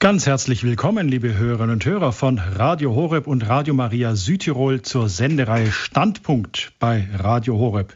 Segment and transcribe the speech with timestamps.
[0.00, 5.10] Ganz herzlich willkommen, liebe Hörerinnen und Hörer von Radio Horeb und Radio Maria Südtirol zur
[5.10, 7.92] Sendereihe Standpunkt bei Radio Horeb.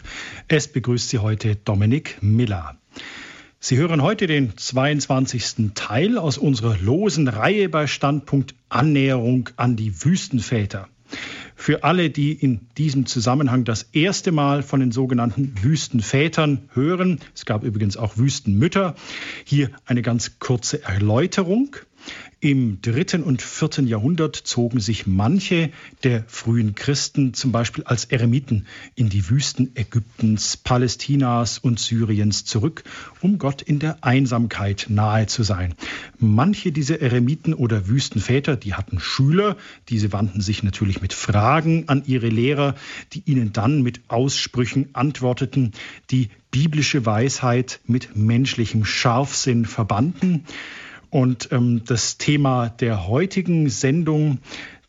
[0.47, 2.77] Es begrüßt Sie heute Dominik Miller.
[3.59, 5.73] Sie hören heute den 22.
[5.75, 10.89] Teil aus unserer losen Reihe bei Standpunkt Annäherung an die Wüstenväter.
[11.57, 17.47] Für alle, die in diesem Zusammenhang das erste Mal von den sogenannten Wüstenvätern hören, es
[17.47, 18.95] gab übrigens auch Wüstenmütter,
[19.45, 21.77] hier eine ganz kurze Erläuterung.
[22.45, 25.71] Im dritten und vierten Jahrhundert zogen sich manche
[26.03, 32.85] der frühen Christen zum Beispiel als Eremiten in die Wüsten Ägyptens, Palästinas und Syriens zurück,
[33.23, 35.75] um Gott in der Einsamkeit nahe zu sein.
[36.19, 39.57] Manche dieser Eremiten oder Wüstenväter, die hatten Schüler,
[39.89, 42.75] diese wandten sich natürlich mit Fragen an ihre Lehrer,
[43.15, 45.73] die ihnen dann mit Aussprüchen antworteten,
[46.11, 50.45] die biblische Weisheit mit menschlichem Scharfsinn verbanden.
[51.15, 54.41] Und ähm, das Thema der heutigen Sendung,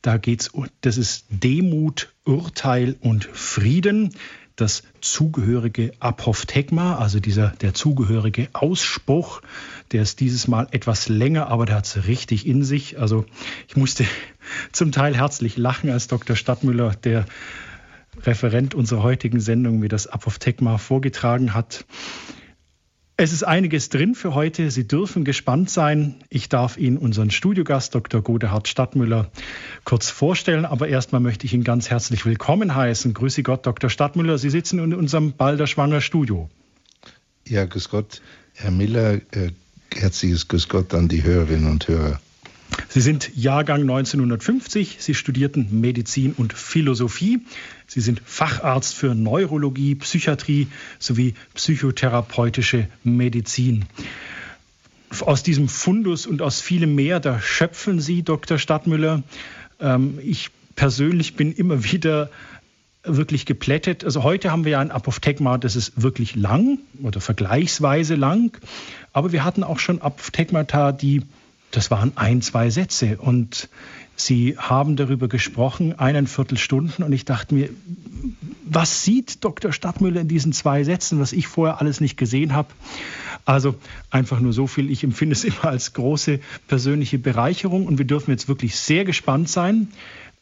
[0.01, 0.49] da geht's,
[0.81, 4.09] das ist Demut, Urteil und Frieden.
[4.55, 9.43] Das zugehörige Apophthegma, also dieser, der zugehörige Ausspruch,
[9.91, 12.97] der ist dieses Mal etwas länger, aber der hat es richtig in sich.
[12.99, 13.27] Also
[13.67, 14.03] ich musste
[14.71, 16.35] zum Teil herzlich lachen, als Dr.
[16.35, 17.25] Stadtmüller, der
[18.23, 21.85] Referent unserer heutigen Sendung, mir das Apophthegma vorgetragen hat.
[23.17, 24.69] Es ist einiges drin für heute.
[24.71, 26.15] Sie dürfen gespannt sein.
[26.29, 28.21] Ich darf Ihnen unseren Studiogast Dr.
[28.21, 29.31] Godehard Stadtmüller
[29.85, 30.65] kurz vorstellen.
[30.65, 33.13] Aber erstmal möchte ich Ihnen ganz herzlich willkommen heißen.
[33.13, 33.89] Grüße Gott, Dr.
[33.89, 34.37] Stadtmüller.
[34.37, 36.49] Sie sitzen in unserem Balderschwanger Studio.
[37.47, 38.21] Ja, grüß Gott,
[38.53, 39.13] Herr Miller.
[39.31, 39.51] Äh,
[39.93, 42.19] herzliches Grüß Gott an die Hörerinnen und Hörer.
[42.89, 44.97] Sie sind Jahrgang 1950.
[44.99, 47.41] Sie studierten Medizin und Philosophie.
[47.87, 53.85] Sie sind Facharzt für Neurologie, Psychiatrie sowie psychotherapeutische Medizin.
[55.19, 58.57] Aus diesem Fundus und aus vielem mehr, da schöpfen Sie, Dr.
[58.57, 59.23] Stadtmüller.
[59.79, 62.29] Ähm, ich persönlich bin immer wieder
[63.03, 64.03] wirklich geplättet.
[64.03, 68.57] Also heute haben wir ja ein Apophthegma, das ist wirklich lang oder vergleichsweise lang.
[69.13, 71.21] Aber wir hatten auch schon Apophthegmata, die
[71.75, 73.17] das waren ein, zwei Sätze.
[73.17, 73.69] Und
[74.15, 77.03] Sie haben darüber gesprochen, einen Viertelstunden.
[77.03, 77.69] Und ich dachte mir,
[78.63, 79.73] was sieht Dr.
[79.73, 82.69] Stadtmüller in diesen zwei Sätzen, was ich vorher alles nicht gesehen habe?
[83.43, 83.75] Also
[84.09, 84.89] einfach nur so viel.
[84.89, 87.85] Ich empfinde es immer als große persönliche Bereicherung.
[87.87, 89.89] Und wir dürfen jetzt wirklich sehr gespannt sein,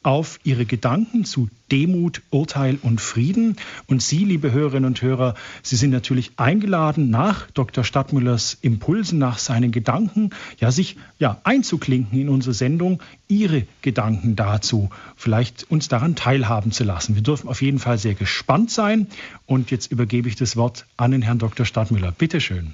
[0.04, 3.56] auf Ihre Gedanken zu Demut, Urteil und Frieden.
[3.88, 5.34] Und Sie, liebe Hörerinnen und Hörer,
[5.64, 7.84] Sie sind natürlich eingeladen, nach Dr.
[7.84, 14.90] Stadtmüllers Impulsen, nach seinen Gedanken, ja, sich ja, einzuklinken in unsere Sendung, Ihre Gedanken dazu,
[15.16, 17.16] vielleicht uns daran teilhaben zu lassen.
[17.16, 19.08] Wir dürfen auf jeden Fall sehr gespannt sein.
[19.46, 21.66] Und jetzt übergebe ich das Wort an den Herrn Dr.
[21.66, 22.12] Stadtmüller.
[22.12, 22.74] Bitte schön.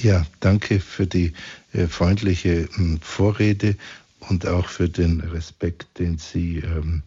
[0.00, 1.32] Ja, danke für die
[1.72, 2.68] äh, freundliche äh,
[3.00, 3.76] Vorrede
[4.20, 7.02] und auch für den Respekt, den Sie ähm,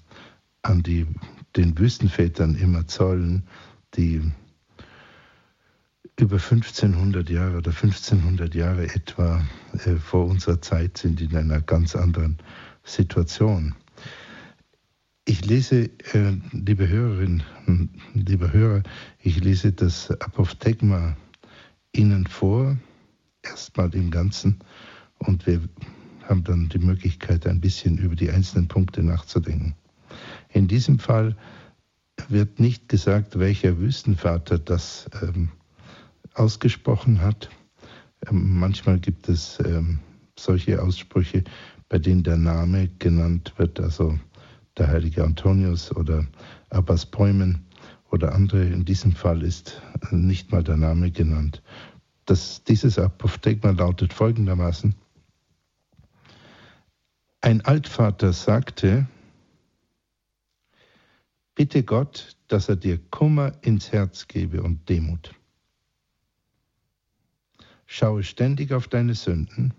[0.62, 1.08] an die,
[1.56, 3.44] den Wüstenvätern immer zollen,
[3.96, 4.22] die
[6.20, 9.44] über 1500 Jahre oder 1500 Jahre etwa
[9.86, 12.38] äh, vor unserer Zeit sind in einer ganz anderen
[12.84, 13.76] Situation.
[15.26, 17.44] Ich lese, äh, liebe Hörerinnen,
[18.14, 18.84] liebe Hörer,
[19.20, 21.16] ich lese das Apophthegma
[21.94, 22.78] Ihnen vor,
[23.44, 24.60] erstmal im Ganzen,
[25.20, 25.62] und wir
[26.32, 29.76] haben dann die Möglichkeit, ein bisschen über die einzelnen Punkte nachzudenken.
[30.50, 31.36] In diesem Fall
[32.30, 35.50] wird nicht gesagt, welcher Wüstenvater das ähm,
[36.34, 37.50] ausgesprochen hat.
[38.30, 40.00] Ähm, manchmal gibt es ähm,
[40.40, 41.44] solche Aussprüche,
[41.90, 44.18] bei denen der Name genannt wird, also
[44.78, 46.26] der heilige Antonius oder
[46.70, 47.66] Abbas Bäumen
[48.10, 48.64] oder andere.
[48.64, 49.82] In diesem Fall ist
[50.12, 51.62] nicht mal der Name genannt.
[52.26, 54.96] Das, dieses Apophthegma lautet folgendermaßen:
[57.42, 59.08] ein Altvater sagte,
[61.56, 65.34] bitte Gott, dass er dir Kummer ins Herz gebe und Demut.
[67.88, 69.74] Schaue ständig auf deine Sünden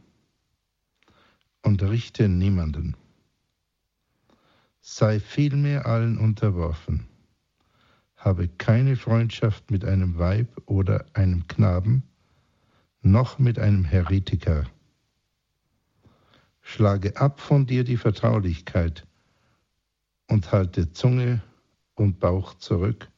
[1.63, 2.97] und richte niemanden.
[4.81, 7.07] Sei vielmehr allen unterworfen.
[8.17, 12.03] Habe keine Freundschaft mit einem Weib oder einem Knaben,
[13.03, 14.67] noch mit einem Heretiker
[16.73, 19.07] Schlage ab von dir die Vertraulichkeit
[20.27, 21.43] und halte Zunge
[21.95, 23.11] und Bauch zurück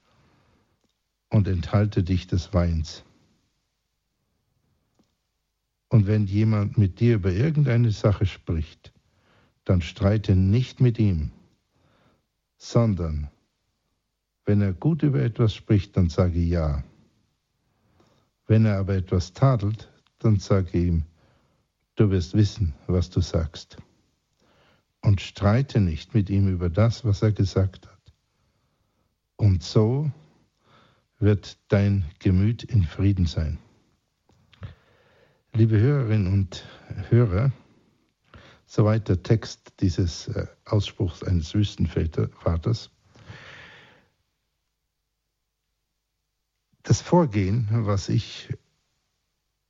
[1.28, 3.04] und enthalte dich des Weins.
[5.88, 8.92] Und wenn jemand mit dir über irgendeine Sache spricht,
[9.64, 11.30] dann streite nicht mit ihm,
[12.56, 13.30] sondern
[14.46, 16.82] wenn er gut über etwas spricht, dann sage ja.
[18.48, 21.04] Wenn er aber etwas tadelt, dann sage ihm,
[21.96, 23.76] du wirst wissen, was du sagst.
[25.00, 28.12] Und streite nicht mit ihm über das, was er gesagt hat.
[29.36, 30.10] Und so
[31.18, 33.58] wird dein Gemüt in Frieden sein.
[35.52, 36.64] Liebe Hörerinnen und
[37.10, 37.52] Hörer,
[38.66, 42.90] soweit der Text dieses äh, Ausspruchs eines Wüstenvaters.
[46.82, 48.48] Das Vorgehen, was ich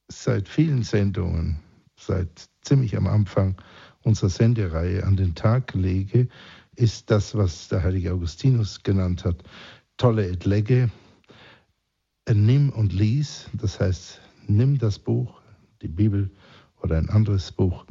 [0.08, 1.60] seit vielen Sendungen,
[2.06, 3.56] seit ziemlich am Anfang
[4.02, 6.28] unserer Sendereihe an den Tag lege,
[6.76, 9.42] ist das, was der heilige Augustinus genannt hat,
[9.96, 10.90] tolle et lege,
[12.32, 15.40] nimm und lies, das heißt, nimm das Buch,
[15.82, 16.30] die Bibel
[16.82, 17.84] oder ein anderes Buch,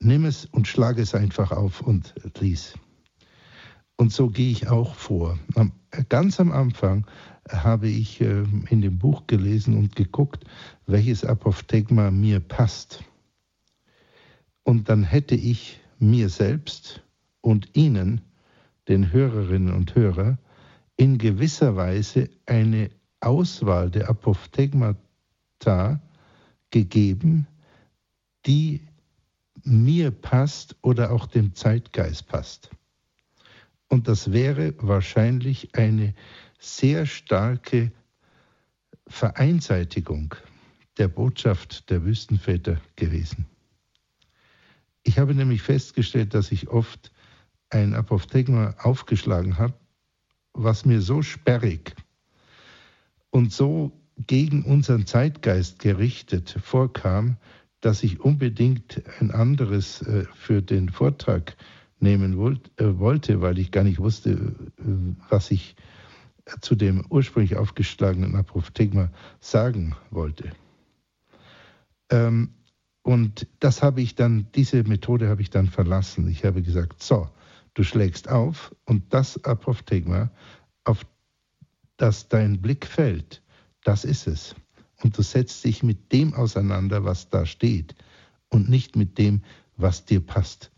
[0.00, 2.74] nimm es und schlage es einfach auf und lies.
[3.96, 5.38] Und so gehe ich auch vor.
[6.08, 7.06] Ganz am Anfang
[7.52, 10.44] habe ich ähm, in dem Buch gelesen und geguckt,
[10.86, 13.04] welches Apophthegma mir passt.
[14.62, 17.02] Und dann hätte ich mir selbst
[17.40, 18.20] und Ihnen,
[18.88, 20.38] den Hörerinnen und Hörern,
[20.96, 26.00] in gewisser Weise eine Auswahl der Apophthegmata
[26.70, 27.46] gegeben,
[28.46, 28.80] die
[29.64, 32.70] mir passt oder auch dem Zeitgeist passt.
[33.88, 36.14] Und das wäre wahrscheinlich eine
[36.60, 37.90] sehr starke
[39.08, 40.34] Vereinseitigung
[40.98, 43.46] der Botschaft der Wüstenväter gewesen.
[45.02, 47.10] Ich habe nämlich festgestellt, dass ich oft
[47.70, 49.74] ein Apophthegma aufgeschlagen habe,
[50.52, 51.94] was mir so sperrig
[53.30, 53.92] und so
[54.26, 57.38] gegen unseren Zeitgeist gerichtet vorkam,
[57.80, 61.56] dass ich unbedingt ein anderes äh, für den Vortrag
[61.98, 62.34] nehmen
[62.76, 64.82] äh, wollte, weil ich gar nicht wusste, äh,
[65.30, 65.76] was ich
[66.60, 69.10] zu dem ursprünglich aufgeschlagenen Apophthegma
[69.40, 70.50] sagen wollte.
[72.10, 72.50] Ähm,
[73.02, 76.28] und das habe ich dann, diese Methode habe ich dann verlassen.
[76.28, 77.28] Ich habe gesagt, so,
[77.74, 80.30] du schlägst auf und das Apophthegma,
[80.84, 81.06] auf
[81.96, 83.42] das dein Blick fällt,
[83.84, 84.54] das ist es.
[85.02, 87.94] Und du setzt dich mit dem auseinander, was da steht
[88.50, 89.42] und nicht mit dem,
[89.76, 90.70] was dir passt.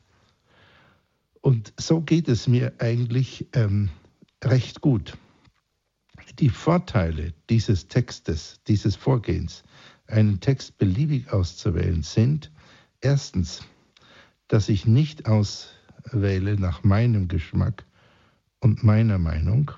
[1.41, 3.91] Und so geht es mir eigentlich ähm,
[4.45, 5.19] recht gut.
[6.39, 9.63] Die Vorteile dieses Textes, dieses Vorgehens,
[10.07, 12.51] einen Text beliebig auszuwählen, sind
[13.01, 13.63] erstens,
[14.49, 17.85] dass ich nicht auswähle nach meinem Geschmack
[18.61, 19.73] und meiner Meinung,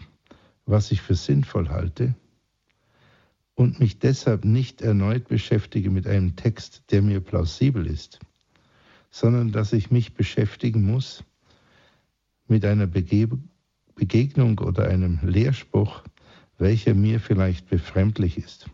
[0.67, 2.15] was ich für sinnvoll halte,
[3.57, 8.19] und mich deshalb nicht erneut beschäftige mit einem Text, der mir plausibel ist,
[9.11, 11.25] sondern dass ich mich beschäftigen muss
[12.49, 13.39] mit einer Bege
[13.95, 16.03] Begegnung oder einem Lehrspruch,
[16.59, 18.71] welcher mir vielleicht befremdlich ist.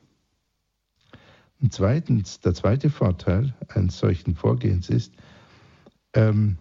[1.61, 5.12] Und zweitens, der zweite Vorteil eines solchen Vorgehens ist,
[6.15, 6.56] ähm,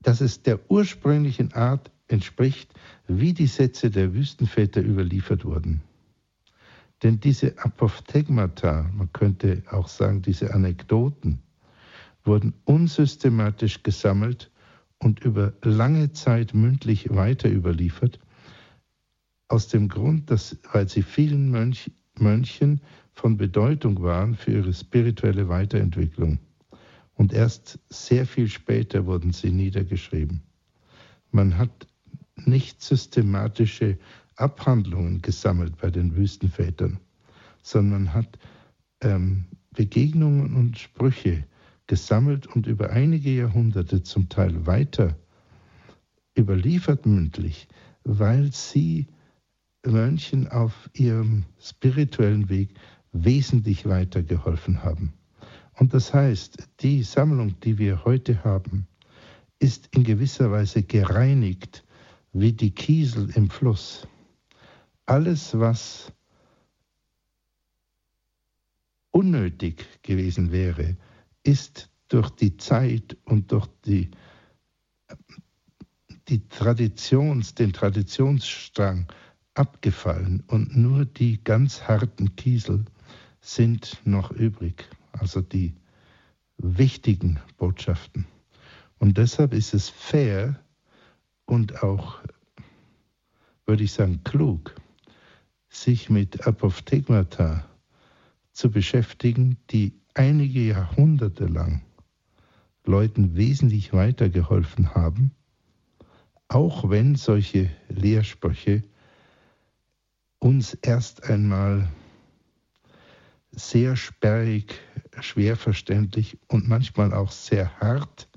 [0.00, 2.72] dass es der ursprünglichen Art entspricht,
[3.08, 5.82] wie die Sätze der Wüstenväter überliefert wurden.
[7.02, 11.40] Denn diese Apophthegmata, man könnte auch sagen, diese Anekdoten,
[12.24, 14.50] wurden unsystematisch gesammelt
[14.98, 18.20] und über lange Zeit mündlich weiter überliefert,
[19.52, 22.80] aus dem Grund, dass, weil sie vielen Mönch, Mönchen
[23.12, 26.38] von Bedeutung waren für ihre spirituelle Weiterentwicklung.
[27.12, 30.42] Und erst sehr viel später wurden sie niedergeschrieben.
[31.32, 31.86] Man hat
[32.36, 33.98] nicht systematische
[34.36, 36.98] Abhandlungen gesammelt bei den Wüstenvätern,
[37.62, 38.38] sondern hat
[39.02, 39.44] ähm,
[39.74, 41.44] Begegnungen und Sprüche
[41.86, 45.14] gesammelt und über einige Jahrhunderte zum Teil weiter
[46.38, 47.68] überliefert mündlich,
[48.04, 49.08] weil sie
[49.84, 52.74] Mönchen auf ihrem spirituellen Weg
[53.12, 55.12] wesentlich weitergeholfen haben.
[55.78, 58.86] Und das heißt, die Sammlung, die wir heute haben,
[59.58, 61.84] ist in gewisser Weise gereinigt
[62.32, 64.06] wie die Kiesel im Fluss
[65.06, 66.12] alles, was
[69.10, 70.96] unnötig gewesen wäre,
[71.42, 74.10] ist durch die Zeit und durch die,
[76.28, 79.06] die Traditions, den Traditionsstrang
[79.54, 82.84] abgefallen und nur die ganz harten Kiesel
[83.40, 85.74] sind noch übrig, also die
[86.56, 88.26] wichtigen Botschaften.
[88.98, 90.60] Und deshalb ist es fair
[91.44, 92.20] und auch,
[93.66, 94.74] würde ich sagen, klug,
[95.68, 97.64] sich mit Apophthegmata
[98.52, 101.82] zu beschäftigen, die einige Jahrhunderte lang
[102.84, 105.32] Leuten wesentlich weitergeholfen haben,
[106.48, 108.82] auch wenn solche Lehrsprüche
[110.42, 111.88] uns erst einmal
[113.52, 114.74] sehr sperrig
[115.20, 118.28] schwer verständlich und manchmal auch sehr hart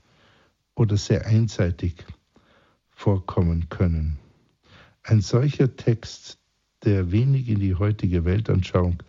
[0.75, 2.05] oder sehr einseitig
[2.91, 4.19] vorkommen können.
[5.01, 6.37] Ein solcher Text,
[6.83, 9.01] der wenig in die heutige Weltanschauung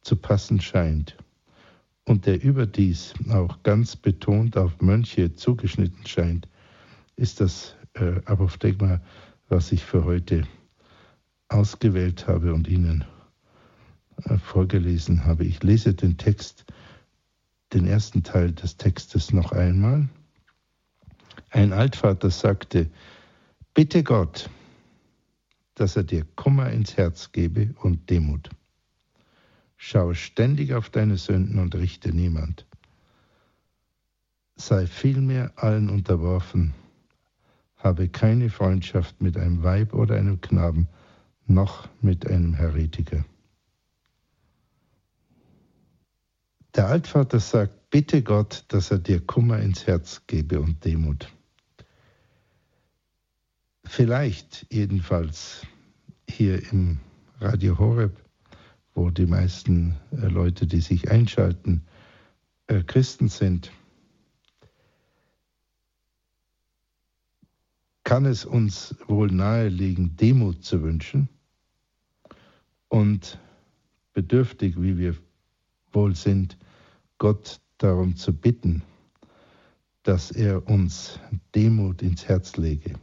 [0.00, 1.18] zu passen scheint
[2.06, 6.48] und der überdies auch ganz betont auf Mönche zugeschnitten scheint,
[7.16, 9.02] ist das äh, Apophthegma,
[9.48, 10.46] was ich für heute
[11.48, 13.04] ausgewählt habe und Ihnen
[14.24, 15.44] äh, vorgelesen habe.
[15.44, 16.64] Ich lese den Text,
[17.72, 20.08] den ersten Teil des Textes noch einmal.
[21.50, 22.90] Ein Altvater sagte,
[23.74, 24.50] bitte Gott,
[25.74, 28.50] dass er dir Kummer ins Herz gebe und Demut.
[29.76, 32.66] Schau ständig auf deine Sünden und richte niemand.
[34.56, 36.74] Sei vielmehr allen unterworfen,
[37.76, 40.88] habe keine Freundschaft mit einem Weib oder einem Knaben,
[41.48, 43.24] noch mit einem Heretiker.
[46.74, 51.32] Der Altvater sagt, bitte Gott, dass er dir Kummer ins Herz gebe und Demut.
[53.84, 55.66] Vielleicht jedenfalls
[56.28, 57.00] hier im
[57.40, 58.16] Radio Horeb,
[58.94, 61.86] wo die meisten äh, Leute, die sich einschalten,
[62.66, 63.72] äh, Christen sind,
[68.04, 71.28] kann es uns wohl naheliegen, Demut zu wünschen
[72.88, 73.38] und
[74.12, 75.16] bedürftig, wie wir
[75.92, 76.58] wohl sind,
[77.18, 78.82] Gott darum zu bitten,
[80.02, 81.18] dass er uns
[81.54, 82.94] Demut ins Herz lege.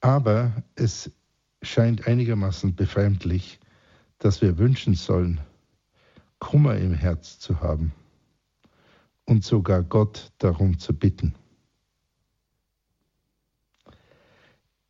[0.00, 1.10] Aber es
[1.62, 3.60] scheint einigermaßen befremdlich,
[4.18, 5.40] dass wir wünschen sollen,
[6.38, 7.92] Kummer im Herz zu haben
[9.26, 11.34] und sogar Gott darum zu bitten.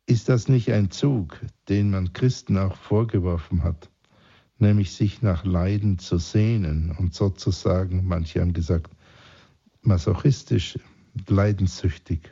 [0.05, 3.89] Ist das nicht ein Zug, den man Christen auch vorgeworfen hat,
[4.57, 8.91] nämlich sich nach Leiden zu sehnen und sozusagen, manche haben gesagt,
[9.81, 10.77] masochistisch,
[11.27, 12.31] leidenssüchtig,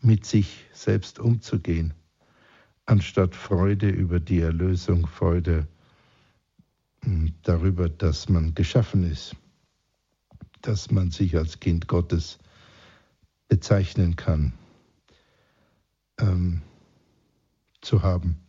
[0.00, 1.94] mit sich selbst umzugehen,
[2.86, 5.68] anstatt Freude über die Erlösung, Freude
[7.04, 9.36] hm, darüber, dass man geschaffen ist,
[10.60, 12.40] dass man sich als Kind Gottes
[13.48, 14.52] bezeichnen kann
[16.18, 16.62] ähm,
[17.80, 18.40] zu haben.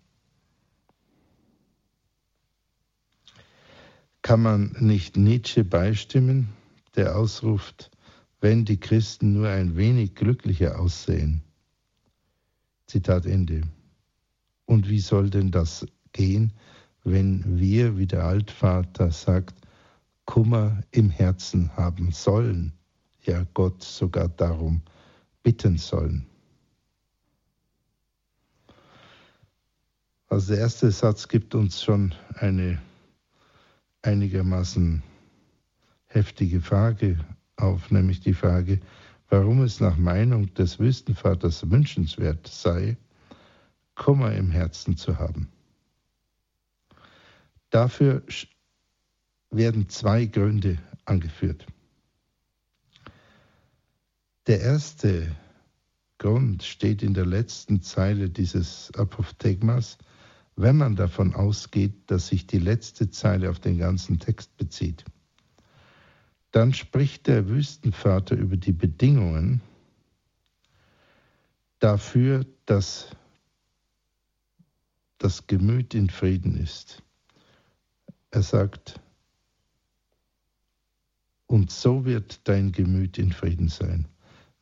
[4.22, 6.50] Kann man nicht Nietzsche beistimmen,
[6.96, 7.92] der ausruft,
[8.42, 11.44] wenn die Christen nur ein wenig glücklicher aussehen?
[12.88, 13.62] Zitat Ende.
[14.66, 16.54] Und wie soll denn das gehen,
[17.04, 19.62] wenn wir, wie der Altvater sagt,
[20.26, 22.74] Kummer im Herzen haben sollen,
[23.24, 24.82] ja Gott sogar darum
[25.42, 26.28] bitten sollen?
[30.30, 32.82] Also der erste Satz gibt uns schon eine
[34.02, 35.02] einigermaßen
[36.08, 37.18] heftige Frage
[37.56, 38.80] auf, nämlich die Frage,
[39.30, 42.98] warum es nach Meinung des Wüstenvaters wünschenswert sei,
[43.96, 45.50] Kummer im Herzen zu haben.
[47.70, 48.24] Dafür
[49.50, 51.66] werden zwei Gründe angeführt.
[54.48, 55.36] Der erste
[56.18, 59.98] Grund steht in der letzten Zeile dieses Apophthegmas,
[60.58, 65.06] wenn man davon ausgeht, dass sich die letzte Zeile auf den ganzen Text bezieht.
[66.52, 69.62] Dann spricht der Wüstenvater über die Bedingungen
[71.78, 73.12] dafür, dass
[75.20, 77.04] das Gemüt in Frieden ist.
[78.32, 79.00] Er sagt,
[81.46, 84.08] und so wird dein Gemüt in Frieden sein.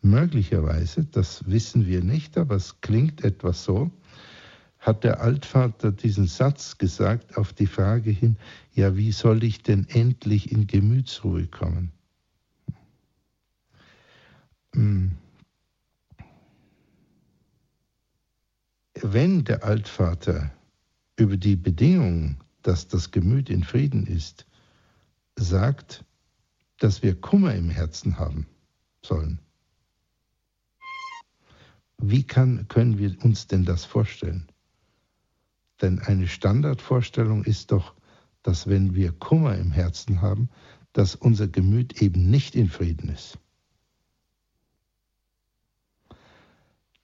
[0.02, 3.92] Möglicherweise, das wissen wir nicht, aber es klingt etwas so,
[4.86, 8.38] hat der Altvater diesen Satz gesagt auf die Frage hin,
[8.72, 11.92] ja, wie soll ich denn endlich in Gemütsruhe kommen?
[14.76, 15.14] Hm.
[19.02, 20.52] Wenn der Altvater
[21.16, 24.46] über die Bedingung, dass das Gemüt in Frieden ist,
[25.36, 26.06] sagt,
[26.78, 28.46] dass wir Kummer im Herzen haben
[29.04, 29.40] sollen,
[31.98, 34.48] wie kann, können wir uns denn das vorstellen?
[35.82, 37.94] Denn eine Standardvorstellung ist doch,
[38.44, 40.50] dass wenn wir Kummer im Herzen haben,
[40.94, 43.38] dass unser Gemüt eben nicht in Frieden ist.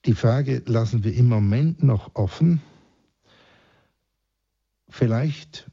[0.06, 2.62] Die Frage lassen wir im Moment noch offen.
[4.88, 5.70] Vielleicht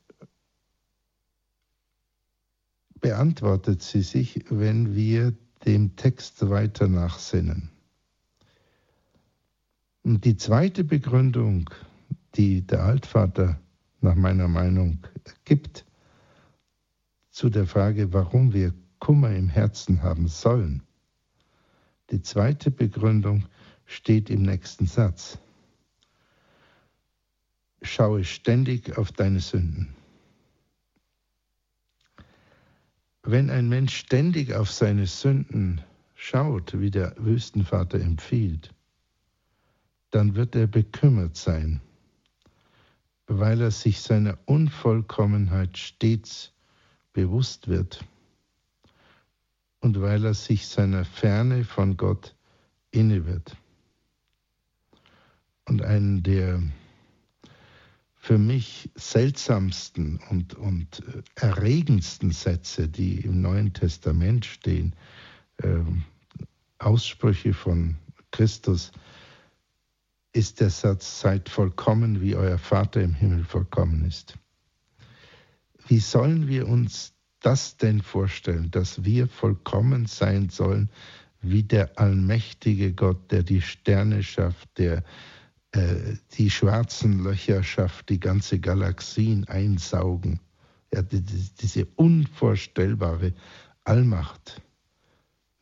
[3.01, 5.33] beantwortet sie sich, wenn wir
[5.65, 7.71] dem Text weiter nachsinnen.
[10.03, 11.71] Und die zweite Begründung
[12.39, 13.61] die der Altvater
[14.01, 15.05] nach meiner Meinung
[15.45, 15.85] gibt
[17.31, 20.83] zu der Frage, warum wir Kummer im Herzen haben sollen.
[22.11, 23.47] Die zweite Begründung
[23.87, 25.39] steht im nächsten Satz.
[27.83, 29.95] Schaue ständig auf deine Sünden.
[33.23, 35.81] Wenn ein Mensch ständig auf seine Sünden
[36.15, 38.73] schaut, wie der Wüstenvater empfiehlt,
[40.11, 41.83] dann wird er bekümmert sein,
[43.29, 46.53] weil er sich seiner Unvollkommenheit stets
[47.13, 48.05] bewusst wird
[49.81, 52.35] und weil er sich seiner Ferne von Gott
[52.91, 53.57] inne wird.
[55.67, 56.63] Und einen der
[58.15, 61.03] für mich seltsamsten und, und
[61.37, 64.95] erregendsten Sätze, die im Neuen Testament stehen,
[65.59, 65.81] äh,
[66.79, 67.97] Aussprüche von
[68.31, 68.93] Christus,
[70.33, 74.35] ist der Satz, seid vollkommen, wie euer Vater im Himmel vollkommen ist.
[75.87, 80.91] Wie sollen wir uns das denn vorstellen, dass wir vollkommen sein sollen,
[81.41, 85.05] wie der allmächtige Gott, der die Sterne schafft, der
[85.73, 90.41] äh, die schwarzen Löcher schafft, die ganze Galaxien einsaugen.
[90.93, 93.35] Ja, die, diese unvorstellbare
[93.85, 94.61] Allmacht.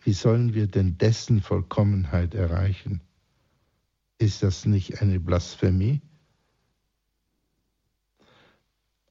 [0.01, 3.01] Wie sollen wir denn dessen Vollkommenheit erreichen?
[4.19, 6.01] Ist das nicht eine Blasphemie?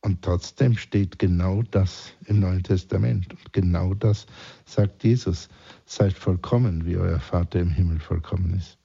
[0.02, 3.34] Und trotzdem steht genau das im Neuen Testament.
[3.34, 4.28] Und genau das
[4.66, 5.50] sagt Jesus.
[5.86, 8.78] Seid vollkommen, wie euer Vater im Himmel vollkommen ist.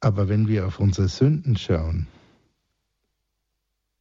[0.00, 2.06] Aber wenn wir auf unsere Sünden schauen,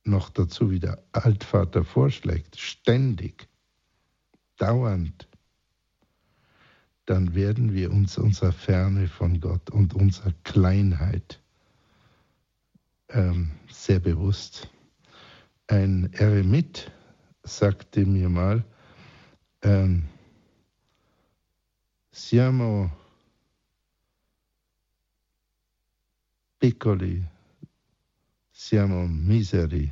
[0.04, 3.48] noch dazu wie der Altvater vorschlägt, ständig,
[4.58, 5.28] dauernd,
[7.06, 11.42] dann werden wir uns unserer Ferne von Gott und unserer Kleinheit
[13.10, 14.70] ähm, sehr bewusst.
[15.68, 16.92] Ein Eremit
[17.44, 18.64] sagte mir mal,
[19.62, 20.04] ähm,
[22.12, 22.92] siamo
[26.60, 27.24] piccoli,
[28.52, 29.92] siamo miseri,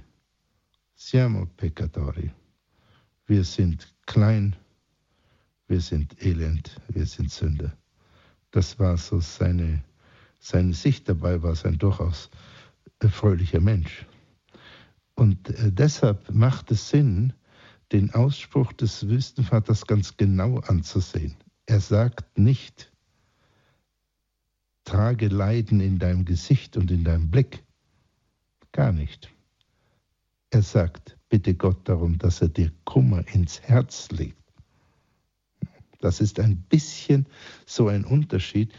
[0.96, 2.32] siamo peccatori.
[3.26, 4.56] Wir sind klein,
[5.74, 7.76] wir sind elend, wir sind Sünder.
[8.52, 9.84] Das war so seine,
[10.40, 12.30] seine Sicht dabei, war sein durchaus
[13.02, 14.06] fröhlicher Mensch.
[15.16, 17.34] Und äh, deshalb macht es Sinn,
[17.92, 21.36] den Ausspruch des Wüstenvaters ganz genau anzusehen.
[21.66, 22.92] Er sagt nicht,
[24.84, 27.64] trage Leiden in deinem Gesicht und in deinem Blick.
[28.74, 29.34] Gar nicht.
[30.52, 34.43] Er sagt, bitte Gott darum, dass er dir Kummer ins Herz legt.
[36.04, 37.28] Das ist ein bisschen
[37.66, 38.74] so ein Unterschied,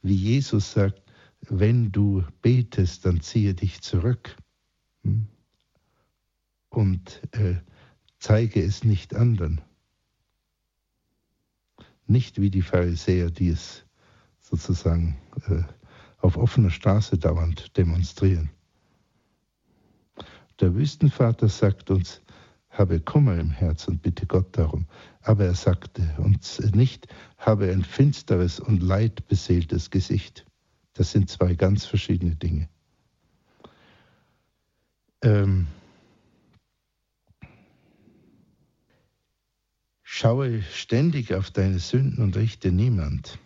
[0.00, 1.02] wie Jesus sagt,
[1.42, 4.34] wenn du betest, dann ziehe dich zurück
[5.02, 5.26] hm?
[6.70, 7.56] und äh,
[8.18, 9.60] zeige es nicht anderen.
[12.06, 13.84] Nicht wie die Pharisäer, die es
[14.38, 15.62] sozusagen äh,
[16.16, 18.48] auf offener Straße dauernd demonstrieren.
[20.60, 22.22] Der Wüstenvater sagt uns,
[22.70, 24.86] habe Kummer im Herz und bitte Gott darum.
[25.22, 27.06] Aber er sagte uns nicht,
[27.36, 30.46] habe ein finsteres und leidbeseeltes Gesicht.
[30.94, 32.68] Das sind zwei ganz verschiedene Dinge.
[35.22, 35.66] Ähm,
[40.02, 43.38] schaue ständig auf deine Sünden und richte niemand.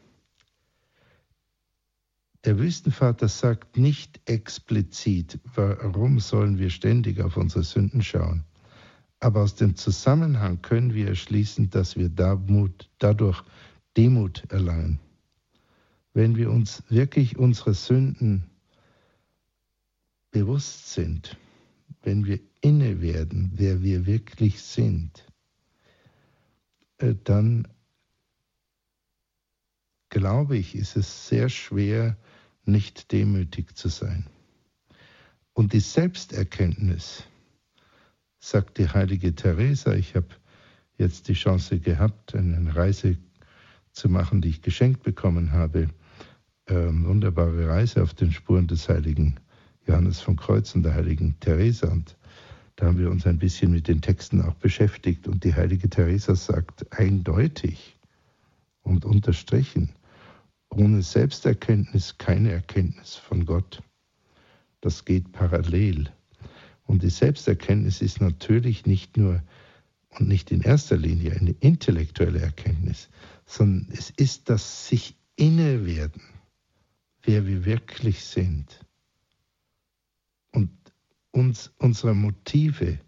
[2.45, 8.45] Der Wüstenvater sagt nicht explizit, warum sollen wir ständig auf unsere Sünden schauen.
[9.25, 13.43] Aber aus dem Zusammenhang können wir erschließen, dass wir dadurch
[13.97, 15.01] Demut erlangen
[16.15, 18.45] wenn wir uns wirklich unserer Sünden
[20.31, 21.37] bewusst sind,
[22.03, 25.27] wenn wir inne werden, wer wir wirklich sind,
[26.99, 27.69] äh, dann
[30.09, 32.17] glaube ich, ist es sehr schwer,
[32.65, 34.25] nicht demütig zu sein.
[35.53, 37.25] Und die Selbsterkenntnis,
[38.45, 40.29] sagt die heilige Teresa, ich habe
[40.99, 43.17] jetzt die Chance gehabt, eine Reise
[43.93, 45.89] zu machen, die ich geschenkt bekommen habe,
[46.67, 49.41] ähm, wunderbare Reise auf den Spuren des heiligen
[49.87, 51.89] Johannes von Kreuz und der heiligen Theresa.
[51.89, 52.19] Und
[52.77, 55.27] da haben wir uns ein bisschen mit den Texten auch beschäftigt.
[55.27, 57.99] Und die heilige Theresa sagt eindeutig
[58.83, 59.89] und unterstrichen,
[60.69, 63.83] ohne Selbsterkenntnis keine Erkenntnis von Gott.
[64.83, 66.11] Das geht parallel.
[66.87, 69.43] Und die Selbsterkenntnis ist natürlich nicht nur
[70.11, 73.09] und nicht in erster Linie eine intellektuelle Erkenntnis,
[73.47, 76.23] sondern es ist das sich innewerden
[77.25, 78.85] wer wir wirklich sind
[80.53, 80.71] und
[81.33, 82.99] uns unsere Motive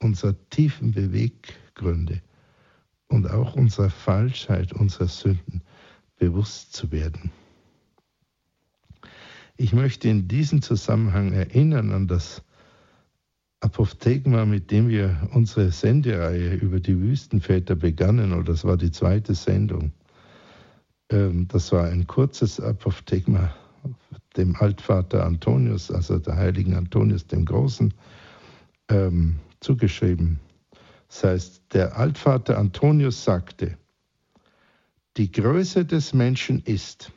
[0.00, 2.20] unserer tiefen Beweggründe
[3.08, 5.62] und auch unserer Falschheit, unserer Sünden
[6.18, 7.30] bewusst zu werden.
[9.56, 12.42] Ich möchte in diesem Zusammenhang erinnern an das
[13.64, 19.34] Apophthegma, mit dem wir unsere Sendereihe über die Wüstenväter begannen, oder das war die zweite
[19.34, 19.92] Sendung.
[21.10, 23.54] Ähm, das war ein kurzes Apophthegma
[24.36, 27.94] dem Altvater Antonius, also der heiligen Antonius dem Großen,
[28.90, 30.40] ähm, zugeschrieben.
[31.08, 33.78] Das heißt, der Altvater Antonius sagte,
[35.16, 37.12] die Größe des Menschen ist,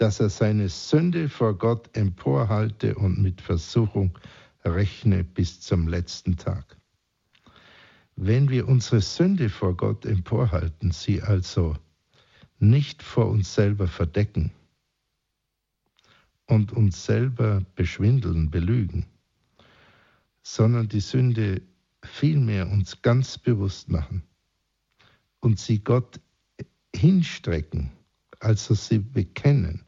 [0.00, 4.18] dass er seine Sünde vor Gott emporhalte und mit Versuchung
[4.64, 6.78] rechne bis zum letzten Tag.
[8.16, 11.76] Wenn wir unsere Sünde vor Gott emporhalten, sie also
[12.58, 14.52] nicht vor uns selber verdecken
[16.46, 19.04] und uns selber beschwindeln, belügen,
[20.42, 21.60] sondern die Sünde
[22.02, 24.22] vielmehr uns ganz bewusst machen
[25.40, 26.20] und sie Gott
[26.96, 27.90] hinstrecken,
[28.38, 29.84] also sie bekennen,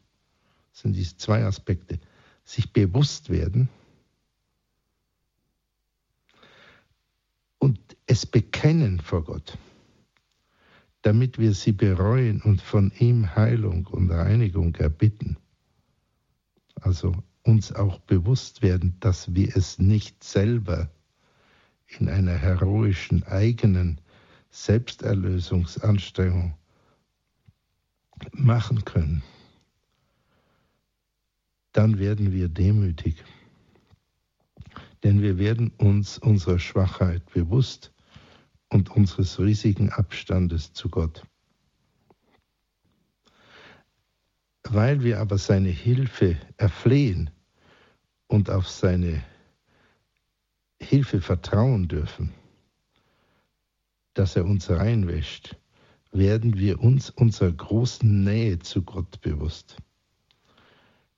[0.73, 1.99] sind diese zwei Aspekte.
[2.43, 3.69] Sich bewusst werden
[7.59, 9.57] und es bekennen vor Gott,
[11.03, 15.37] damit wir sie bereuen und von ihm Heilung und Reinigung erbitten.
[16.81, 20.91] Also uns auch bewusst werden, dass wir es nicht selber
[21.87, 24.01] in einer heroischen eigenen
[24.49, 26.55] Selbsterlösungsanstrengung
[28.33, 29.23] machen können
[31.73, 33.23] dann werden wir demütig.
[35.03, 37.91] Denn wir werden uns unserer Schwachheit bewusst
[38.69, 41.25] und unseres riesigen Abstandes zu Gott.
[44.63, 47.29] Weil wir aber seine Hilfe erflehen
[48.27, 49.21] und auf seine
[50.79, 52.33] Hilfe vertrauen dürfen,
[54.13, 55.57] dass er uns reinwäscht,
[56.11, 59.77] werden wir uns unserer großen Nähe zu Gott bewusst.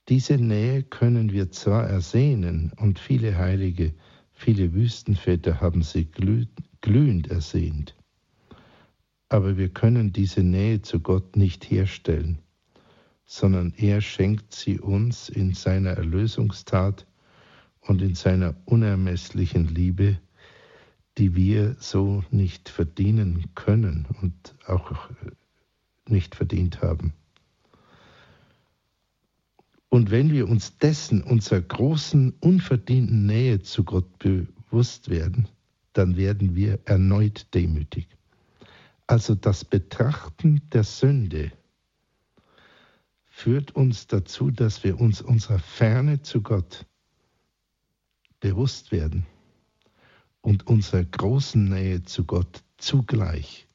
[0.08, 3.92] Diese Nähe können wir zwar ersehnen, und viele Heilige,
[4.32, 6.04] viele Wüstenväter haben sie
[6.80, 7.96] glühend ersehnt,
[9.28, 12.38] aber wir können diese Nähe zu Gott nicht herstellen,
[13.24, 17.04] sondern er schenkt sie uns in seiner Erlösungstat
[17.80, 20.20] und in seiner unermesslichen Liebe,
[21.18, 25.10] die wir so nicht verdienen können und auch
[26.08, 27.14] nicht verdient haben.
[29.88, 35.48] Und wenn wir uns dessen, unserer großen, unverdienten Nähe zu Gott bewusst werden,
[35.92, 38.08] dann werden wir erneut demütig.
[39.06, 41.52] Also das Betrachten der Sünde
[43.24, 46.86] führt uns dazu, dass wir uns unserer Ferne zu Gott
[48.40, 49.26] bewusst werden
[50.40, 53.66] und unserer großen Nähe zu Gott zugleich.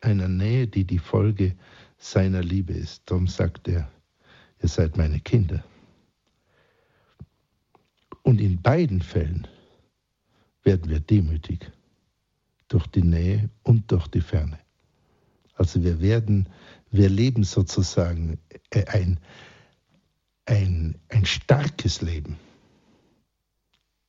[0.00, 1.56] Einer Nähe, die die Folge
[1.96, 3.02] seiner Liebe ist.
[3.06, 3.90] Darum sagt er,
[4.62, 5.64] ihr seid meine Kinder.
[8.22, 9.48] Und in beiden Fällen
[10.62, 11.70] werden wir demütig
[12.68, 14.58] durch die Nähe und durch die Ferne.
[15.54, 16.48] Also wir werden,
[16.90, 18.38] wir leben sozusagen
[18.88, 19.18] ein,
[20.46, 22.38] ein, ein starkes Leben,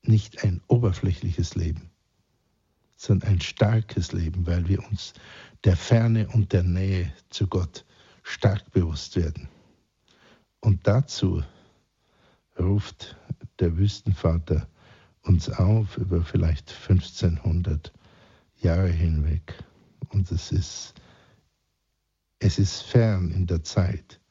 [0.03, 1.89] nicht ein oberflächliches Leben,
[2.95, 5.13] sondern ein starkes Leben, weil wir uns
[5.63, 7.85] der Ferne und der Nähe zu Gott
[8.21, 9.49] stark bewusst werden.
[10.63, 11.43] Und dazu
[12.58, 13.17] ruft
[13.60, 14.65] der Wüstenvater
[15.23, 17.91] uns auf über vielleicht 1500
[18.62, 19.62] Jahre hinweg.
[20.08, 20.93] Und es ist,
[22.39, 24.21] es ist fern in der Zeit,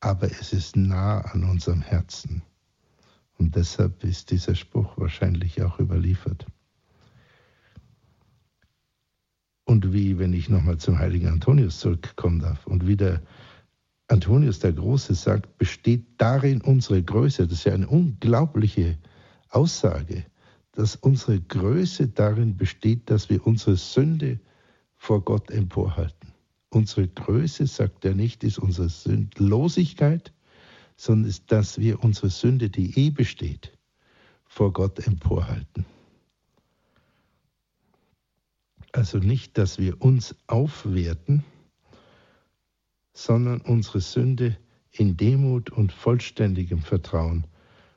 [0.00, 2.42] aber es ist nah an unserem Herzen.
[3.38, 6.44] Und deshalb ist dieser Spruch wahrscheinlich auch überliefert.
[9.64, 13.22] Und wie, wenn ich nochmal zum heiligen Antonius zurückkommen darf, und wie der
[14.08, 17.44] Antonius der Große sagt, besteht darin unsere Größe.
[17.46, 18.98] Das ist ja eine unglaubliche
[19.48, 20.24] Aussage,
[20.72, 24.40] dass unsere Größe darin besteht, dass wir unsere Sünde
[24.96, 26.32] vor Gott emporhalten.
[26.70, 30.32] Unsere Größe, sagt er nicht, ist unsere Sündlosigkeit,
[30.96, 33.76] sondern ist, dass wir unsere Sünde, die eh besteht,
[34.44, 35.84] vor Gott emporhalten.
[38.92, 41.44] Also nicht, dass wir uns aufwerten,
[43.12, 44.56] sondern unsere Sünde
[44.90, 47.46] in Demut und vollständigem Vertrauen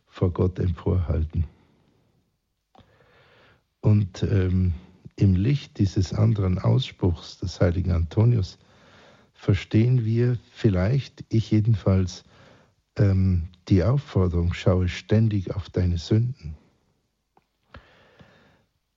[0.08, 1.45] vor Gott emporhalten.
[3.82, 4.73] Und ähm,
[5.17, 8.58] im Licht dieses anderen Ausspruchs des heiligen Antonius
[9.34, 12.23] verstehen wir vielleicht, ich jedenfalls,
[12.97, 16.56] ähm, die Aufforderung, schaue ständig auf deine Sünden.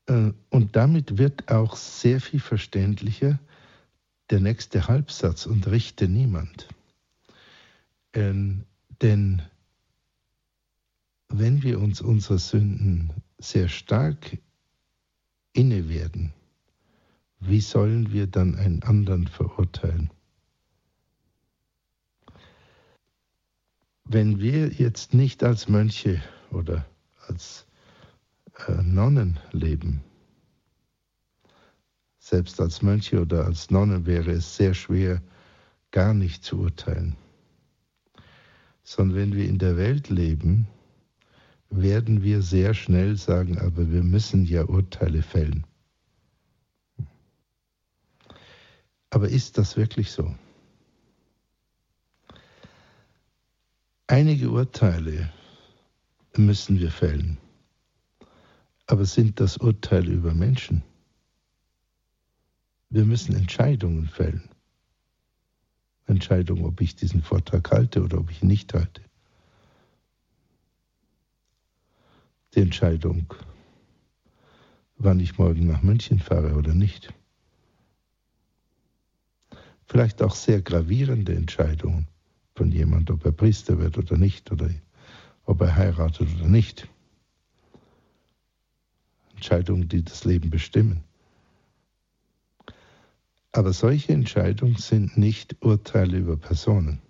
[0.07, 3.39] Äh, und damit wird auch sehr viel verständlicher
[4.31, 6.69] der nächste Halbsatz und richte niemand.
[8.13, 8.65] Ähm,
[9.01, 9.43] denn
[11.29, 14.39] wenn wir uns unserer Sünden sehr stark
[15.53, 16.33] inne werden,
[17.41, 20.11] wie sollen wir dann einen anderen verurteilen?
[24.05, 26.87] Wenn wir jetzt nicht als Mönche oder
[27.27, 27.67] als
[28.67, 30.03] äh, Nonnen leben,
[32.29, 35.23] selbst als Mönche oder als Nonnen wäre es sehr schwer,
[35.91, 37.17] gar nicht zu urteilen.
[38.83, 40.69] Sondern wenn wir in der Welt leben,
[41.71, 45.67] werden wir sehr schnell sagen, aber wir müssen ja Urteile fällen.
[49.11, 50.35] Aber ist das wirklich so?
[54.07, 55.33] Einige Urteile
[56.37, 57.39] müssen wir fällen.
[58.87, 60.83] Aber sind das Urteile über Menschen?
[62.91, 64.49] Wir müssen Entscheidungen fällen.
[66.07, 69.03] Entscheidung, ob ich diesen Vortrag halte oder ob ich ihn nicht halte.
[72.55, 73.35] Die Entscheidung,
[74.97, 77.13] wann ich morgen nach München fahre oder nicht.
[79.87, 82.09] Vielleicht auch sehr gravierende Entscheidungen
[82.55, 84.71] von jemand, ob er Priester wird oder nicht, oder
[85.45, 86.89] ob er heiratet oder nicht.
[89.35, 91.05] Entscheidungen, die das Leben bestimmen.
[93.53, 97.01] Aber solche Entscheidungen sind nicht Urteile über Personen.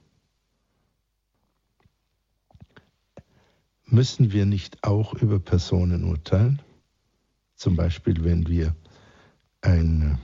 [3.84, 6.62] Müssen wir nicht auch über Personen urteilen?
[7.54, 8.76] Zum Beispiel, wenn wir
[9.62, 10.18] ein,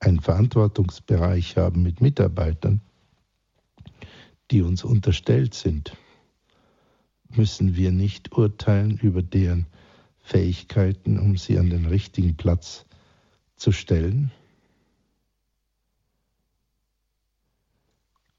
[0.00, 2.80] einen Verantwortungsbereich haben mit Mitarbeitern,
[4.50, 5.96] die uns unterstellt sind,
[7.30, 9.66] müssen wir nicht urteilen über deren
[10.18, 12.84] Fähigkeiten, um sie an den richtigen Platz
[13.56, 14.32] zu stellen?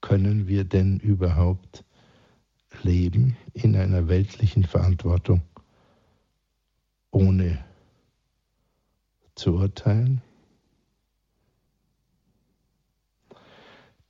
[0.08, 1.84] Können wir denn überhaupt
[2.82, 5.42] leben in einer weltlichen Verantwortung,
[7.12, 7.62] ohne
[9.36, 10.22] zu urteilen?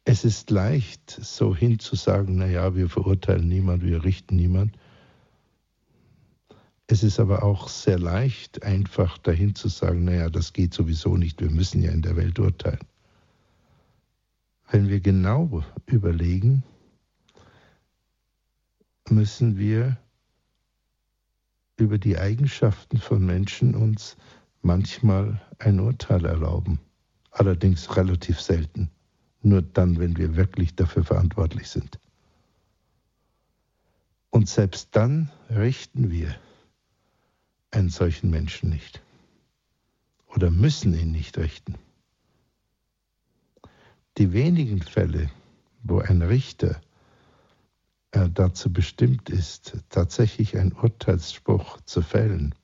[0.06, 4.78] Es ist leicht, so hinzusagen, naja, wir verurteilen niemand, wir richten niemand.
[6.86, 11.42] Es ist aber auch sehr leicht, einfach dahin zu sagen, naja, das geht sowieso nicht,
[11.42, 12.86] wir müssen ja in der Welt urteilen.
[14.70, 16.64] Wenn wir genau überlegen,
[19.10, 19.98] müssen wir
[21.78, 24.18] über die Eigenschaften von Menschen uns
[24.62, 26.80] manchmal ein Urteil erlauben,
[27.32, 28.90] allerdings relativ selten,
[29.42, 32.00] nur dann, wenn wir wirklich dafür verantwortlich sind.
[34.32, 36.36] Und selbst dann richten wir
[37.72, 39.02] einen solchen Menschen nicht
[40.28, 41.76] oder müssen ihn nicht richten.
[44.18, 45.30] Die wenigen Fälle,
[45.84, 46.82] wo ein Richter
[48.10, 52.56] äh, dazu bestimmt ist, tatsächlich einen Urteilsspruch zu fällen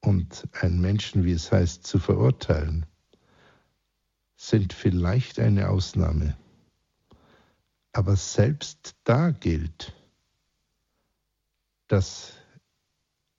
[0.00, 2.86] und einen Menschen, wie es heißt, zu verurteilen,
[4.34, 6.38] sind vielleicht eine Ausnahme.
[7.92, 9.92] Aber selbst da gilt,
[11.86, 12.32] dass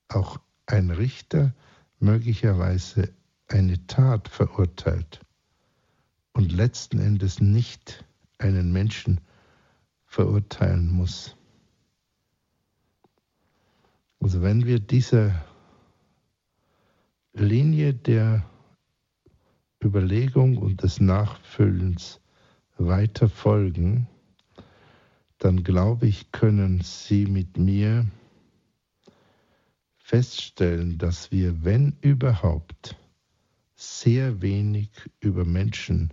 [0.06, 1.52] auch ein Richter
[1.98, 3.12] möglicherweise
[3.48, 5.20] eine Tat verurteilt
[6.32, 8.04] und letzten Endes nicht
[8.38, 9.20] einen Menschen
[10.06, 11.36] verurteilen muss.
[14.20, 15.44] Also wenn wir dieser
[17.32, 18.44] Linie der
[19.82, 22.20] Überlegung und des Nachfüllens
[22.76, 24.06] weiter folgen,
[25.38, 28.06] dann glaube ich, können Sie mit mir
[29.98, 32.96] feststellen, dass wir, wenn überhaupt,
[33.74, 36.12] sehr wenig über Menschen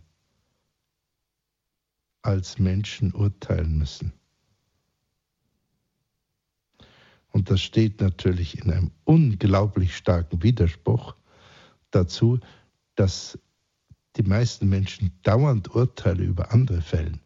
[2.22, 4.14] als Menschen urteilen müssen.
[7.32, 11.16] Und das steht natürlich in einem unglaublich starken Widerspruch
[11.92, 12.40] dazu,
[12.96, 13.38] dass
[14.16, 17.22] die meisten Menschen dauernd Urteile über andere fällen.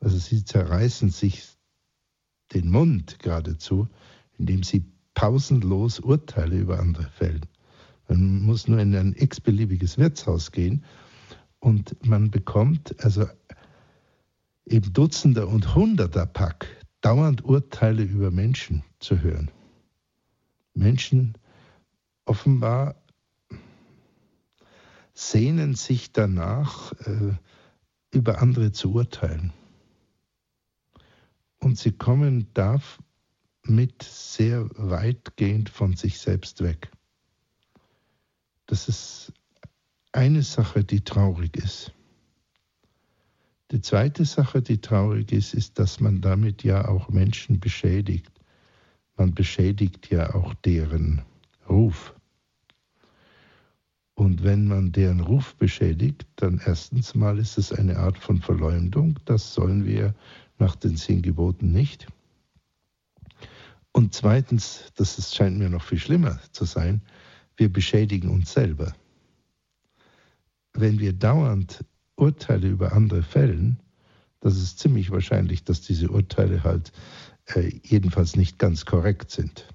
[0.00, 1.56] Also sie zerreißen sich
[2.52, 3.88] den Mund geradezu,
[4.38, 7.46] indem sie pausenlos Urteile über andere fällen.
[8.08, 10.84] Man muss nur in ein x-beliebiges Wirtshaus gehen
[11.58, 13.26] und man bekommt also
[14.66, 16.66] eben Dutzender und Hunderter Pack
[17.00, 19.50] dauernd Urteile über Menschen zu hören.
[20.74, 21.38] Menschen
[22.24, 22.96] offenbar
[25.14, 27.34] sehnen sich danach, äh,
[28.10, 29.52] über andere zu urteilen.
[31.58, 36.90] Und sie kommen damit sehr weitgehend von sich selbst weg.
[38.66, 39.32] Das ist
[40.12, 41.95] eine Sache, die traurig ist.
[43.72, 48.30] Die zweite Sache, die traurig ist, ist, dass man damit ja auch Menschen beschädigt.
[49.16, 51.22] Man beschädigt ja auch deren
[51.68, 52.14] Ruf.
[54.14, 59.18] Und wenn man deren Ruf beschädigt, dann erstens mal ist es eine Art von Verleumdung.
[59.24, 60.14] Das sollen wir
[60.58, 62.06] nach den zehn Geboten nicht.
[63.92, 67.02] Und zweitens, das ist, scheint mir noch viel schlimmer zu sein,
[67.56, 68.94] wir beschädigen uns selber.
[70.72, 71.84] Wenn wir dauernd
[72.16, 73.80] Urteile über andere fällen,
[74.40, 76.92] das ist ziemlich wahrscheinlich, dass diese Urteile halt
[77.54, 79.66] äh, jedenfalls nicht ganz korrekt sind.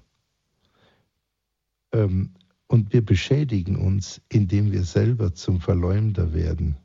[1.92, 2.30] Ähm,
[2.68, 6.76] und wir beschädigen uns, indem wir selber zum Verleumder werden,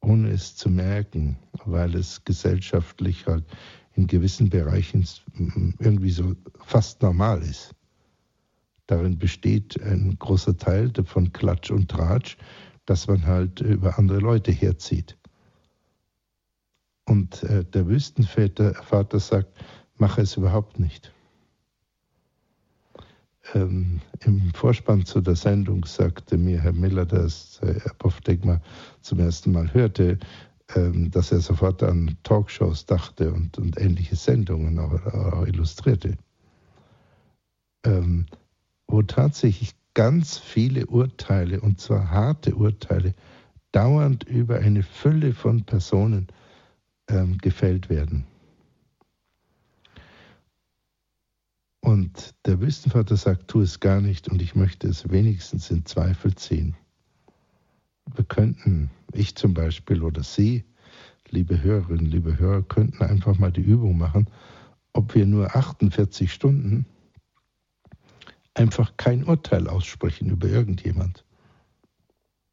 [0.00, 3.44] ohne es zu merken, weil es gesellschaftlich halt
[3.94, 5.04] in gewissen Bereichen
[5.80, 7.74] irgendwie so fast normal ist.
[8.86, 12.36] Darin besteht ein großer Teil von Klatsch und Tratsch,
[12.88, 15.18] dass man halt über andere Leute herzieht.
[17.04, 19.52] Und äh, der Wüstenvater Vater sagt,
[19.96, 21.12] mache es überhaupt nicht.
[23.54, 28.60] Ähm, Im Vorspann zu der Sendung sagte mir Herr Miller, der das äh, Apophthegma
[29.02, 30.18] zum ersten Mal hörte,
[30.74, 36.16] ähm, dass er sofort an Talkshows dachte und, und ähnliche Sendungen auch, auch illustrierte,
[37.84, 38.26] ähm,
[38.86, 43.14] wo tatsächlich ganz viele Urteile, und zwar harte Urteile,
[43.72, 46.28] dauernd über eine Fülle von Personen
[47.08, 48.24] ähm, gefällt werden.
[51.80, 56.34] Und der Wüstenvater sagt, tu es gar nicht und ich möchte es wenigstens in Zweifel
[56.34, 56.76] ziehen.
[58.14, 60.64] Wir könnten, ich zum Beispiel oder Sie,
[61.30, 64.28] liebe Hörerinnen, liebe Hörer, könnten einfach mal die Übung machen,
[64.92, 66.86] ob wir nur 48 Stunden
[68.58, 71.24] einfach kein Urteil aussprechen über irgendjemand.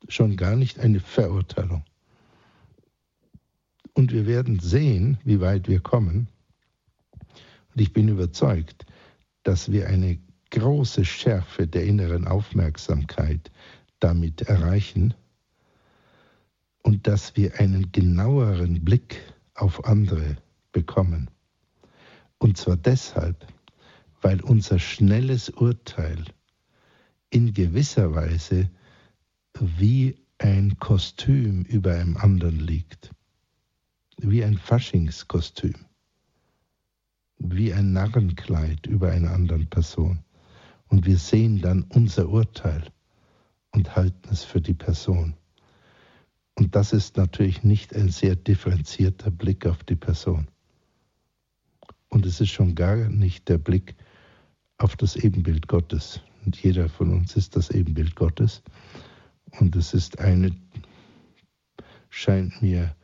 [0.08, 1.84] Schon gar nicht eine Verurteilung.
[3.94, 6.28] Und wir werden sehen, wie weit wir kommen.
[7.22, 8.86] Und ich bin überzeugt,
[9.44, 10.20] dass wir eine
[10.52, 13.52] große Schärfe der inneren Aufmerksamkeit
[14.00, 15.14] damit erreichen
[16.84, 19.22] und dass wir einen genaueren Blick
[19.56, 20.38] auf andere
[20.72, 21.32] bekommen.
[22.38, 23.48] Und zwar deshalb,
[24.22, 26.26] weil unser schnelles Urteil
[27.30, 28.70] in gewisser Weise
[29.60, 33.12] wie ein Kostüm über einem anderen liegt,
[34.18, 35.76] wie ein Faschingskostüm,
[37.38, 40.24] wie ein Narrenkleid über einer anderen Person.
[40.88, 42.84] Und wir sehen dann unser Urteil
[43.72, 45.36] und halten es für die Person.
[46.56, 50.48] Und das ist natürlich nicht ein sehr differenzierter Blick auf die Person.
[52.10, 53.96] Und es ist schon gar nicht der Blick
[54.78, 56.22] auf das Ebenbild Gottes.
[56.46, 58.62] Und jeder von uns ist das Ebenbild Gottes.
[59.60, 60.56] Und es ist eine,
[62.10, 62.96] scheint mir,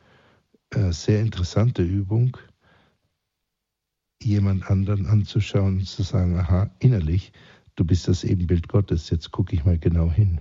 [0.70, 2.36] äh, sehr interessante Übung,
[4.22, 7.32] jemand anderen anzuschauen und zu sagen, aha, innerlich,
[7.76, 10.40] du bist das Ebenbild Gottes, jetzt gucke ich mal genau hin.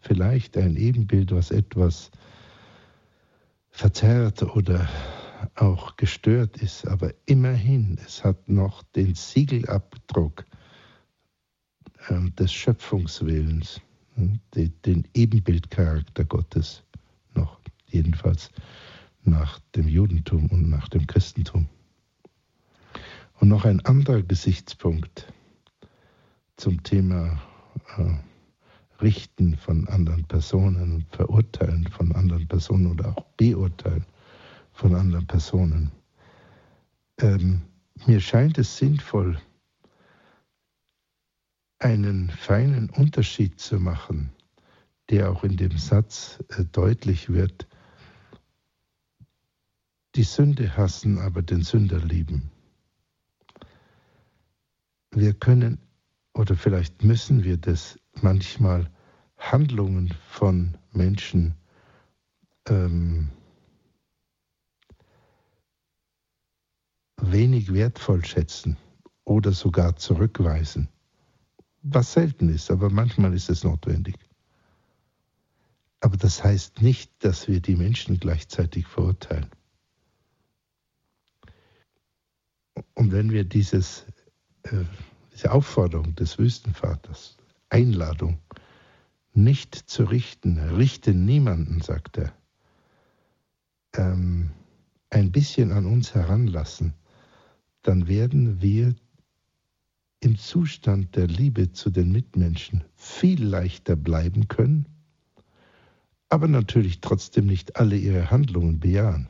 [0.00, 2.10] Vielleicht ein Ebenbild, was etwas
[3.70, 4.88] verzerrt oder
[5.54, 10.44] auch gestört ist, aber immerhin, es hat noch den Siegelabdruck
[12.08, 13.80] äh, des Schöpfungswillens,
[14.16, 16.82] äh, den Ebenbildcharakter Gottes
[17.34, 18.50] noch, jedenfalls
[19.22, 21.68] nach dem Judentum und nach dem Christentum.
[23.40, 25.32] Und noch ein anderer Gesichtspunkt
[26.56, 27.40] zum Thema
[27.96, 34.04] äh, Richten von anderen Personen, Verurteilen von anderen Personen oder auch Beurteilen
[34.80, 35.92] von anderen Personen.
[37.18, 37.60] Ähm,
[38.06, 39.38] mir scheint es sinnvoll,
[41.78, 44.32] einen feinen Unterschied zu machen,
[45.10, 47.68] der auch in dem Satz äh, deutlich wird,
[50.14, 52.50] die Sünde hassen, aber den Sünder lieben.
[55.10, 55.78] Wir können
[56.32, 58.90] oder vielleicht müssen wir das manchmal
[59.36, 61.54] Handlungen von Menschen
[62.66, 63.28] ähm,
[67.22, 68.76] wenig wertvoll schätzen
[69.24, 70.88] oder sogar zurückweisen.
[71.82, 74.16] Was selten ist, aber manchmal ist es notwendig.
[76.00, 79.50] Aber das heißt nicht, dass wir die Menschen gleichzeitig verurteilen.
[82.94, 84.06] Und wenn wir dieses,
[84.64, 84.84] äh,
[85.32, 87.36] diese Aufforderung des Wüstenvaters,
[87.68, 88.38] Einladung,
[89.32, 92.32] nicht zu richten, richte niemanden, sagt er,
[93.94, 94.50] ähm,
[95.10, 96.94] ein bisschen an uns heranlassen,
[97.82, 98.94] dann werden wir
[100.20, 104.86] im Zustand der Liebe zu den Mitmenschen viel leichter bleiben können,
[106.28, 109.28] aber natürlich trotzdem nicht alle ihre Handlungen bejahen.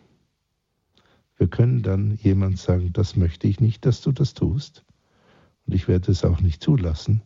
[1.37, 4.85] Wir können dann jemand sagen, das möchte ich nicht, dass du das tust,
[5.67, 7.23] und ich werde es auch nicht zulassen,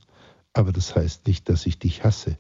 [0.53, 2.39] aber das heißt nicht, dass ich dich hasse.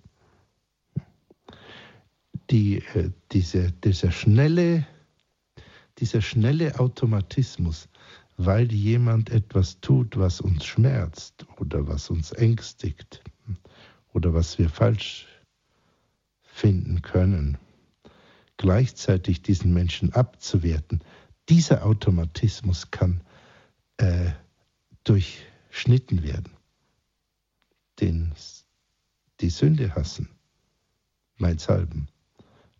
[2.51, 4.87] Die, äh, diese, dieser, schnelle,
[5.99, 7.89] dieser schnelle Automatismus,
[8.37, 13.23] weil jemand etwas tut, was uns schmerzt oder was uns ängstigt
[14.13, 15.27] oder was wir falsch
[16.43, 17.59] finden können,
[18.57, 21.03] gleichzeitig diesen Menschen abzuwerten,
[21.49, 23.23] dieser Automatismus kann
[23.99, 24.31] äh,
[25.05, 26.53] durchschnitten werden.
[28.01, 28.33] Den,
[29.41, 30.29] die Sünde hassen,
[31.37, 32.09] mein Salben,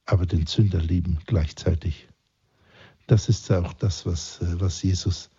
[0.07, 2.09] aber den Sünder lieben gleichzeitig.
[3.07, 5.31] Das ist auch das, was, äh, was Jesus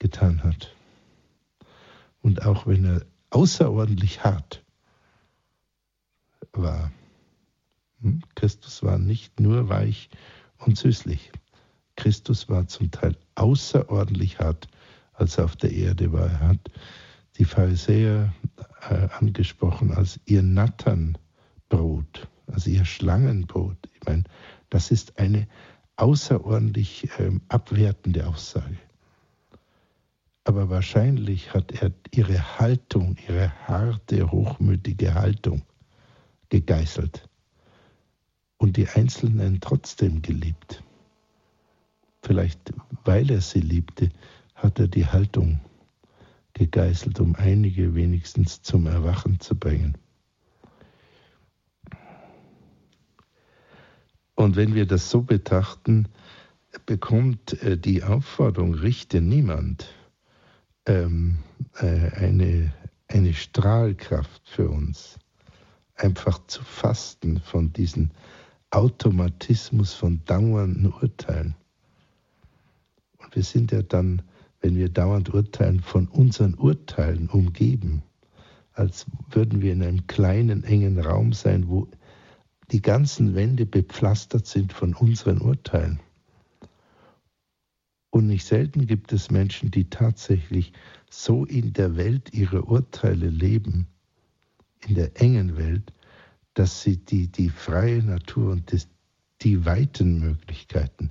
[0.00, 0.74] getan hat.
[2.22, 4.64] Und auch wenn er außerordentlich hart
[6.52, 6.90] war,
[8.00, 10.10] hm, Christus war nicht nur weich
[10.58, 11.30] und süßlich.
[11.96, 14.68] Christus war zum Teil außerordentlich hart,
[15.12, 16.26] als er auf der Erde war.
[16.26, 16.70] Er hat
[17.36, 18.32] die Pharisäer
[18.88, 23.76] äh, angesprochen als ihr Natternbrot, also ihr Schlangenbrot.
[23.94, 24.24] Ich meine,
[24.70, 25.46] das ist eine
[25.96, 28.78] außerordentlich äh, abwertende Aussage
[30.44, 35.62] aber wahrscheinlich hat er ihre Haltung, ihre harte, hochmütige Haltung
[36.48, 37.28] gegeißelt
[38.58, 40.82] und die Einzelnen trotzdem geliebt.
[42.22, 42.72] Vielleicht
[43.04, 44.10] weil er sie liebte,
[44.54, 45.60] hat er die Haltung
[46.52, 49.96] gegeißelt, um einige wenigstens zum Erwachen zu bringen.
[54.34, 56.08] Und wenn wir das so betrachten,
[56.86, 59.88] bekommt äh, die Aufforderung, richte niemand,
[60.90, 61.38] ähm,
[61.80, 62.72] äh, eine,
[63.06, 65.18] eine Strahlkraft für uns,
[65.94, 68.10] einfach zu fasten von diesem
[68.70, 71.54] Automatismus von dauernden Urteilen.
[73.18, 74.22] Und wir sind ja dann,
[74.60, 78.02] wenn wir dauernd urteilen, von unseren Urteilen umgeben,
[78.72, 81.88] als würden wir in einem kleinen, engen Raum sein, wo
[82.72, 86.00] die ganzen Wände bepflastert sind von unseren Urteilen.
[88.10, 90.72] Und nicht selten gibt es Menschen, die tatsächlich
[91.08, 93.86] so in der Welt ihre Urteile leben,
[94.86, 95.92] in der engen Welt,
[96.54, 98.88] dass sie die, die freie Natur und das,
[99.42, 101.10] die weiten Möglichkeiten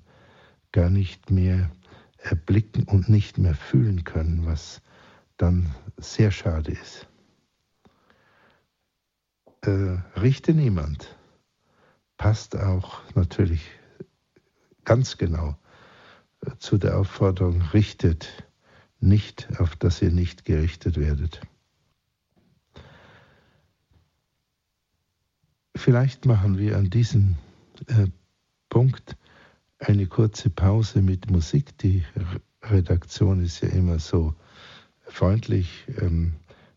[0.72, 1.72] gar nicht mehr
[2.18, 4.82] erblicken und nicht mehr fühlen können, was
[5.38, 7.08] dann sehr schade ist.
[9.62, 11.16] Äh, richte niemand
[12.20, 13.62] passt auch natürlich
[14.84, 15.58] ganz genau
[16.60, 18.44] zu der Aufforderung, richtet
[19.00, 21.42] nicht, auf dass ihr nicht gerichtet werdet.
[25.76, 27.38] Vielleicht machen wir an diesem
[27.88, 28.08] äh,
[28.70, 29.16] Punkt
[29.80, 31.78] eine kurze Pause mit Musik.
[31.78, 32.04] Die
[32.62, 34.36] Redaktion ist ja immer so
[35.02, 36.36] freundlich, ähm,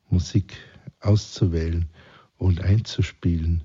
[0.09, 0.57] Musik
[1.01, 1.89] auszuwählen
[2.39, 3.65] und einzuspielen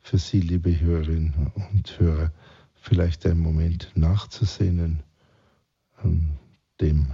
[0.00, 2.30] für Sie, liebe Hörerinnen und Hörer,
[2.74, 5.02] vielleicht einen Moment nachzusehnen
[6.80, 7.06] dem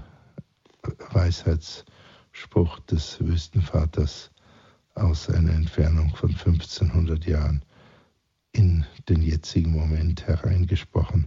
[1.10, 4.30] Weisheitsspruch des Wüstenvaters
[4.94, 7.64] aus einer Entfernung von 1500 Jahren
[8.52, 11.26] in den jetzigen Moment hereingesprochen.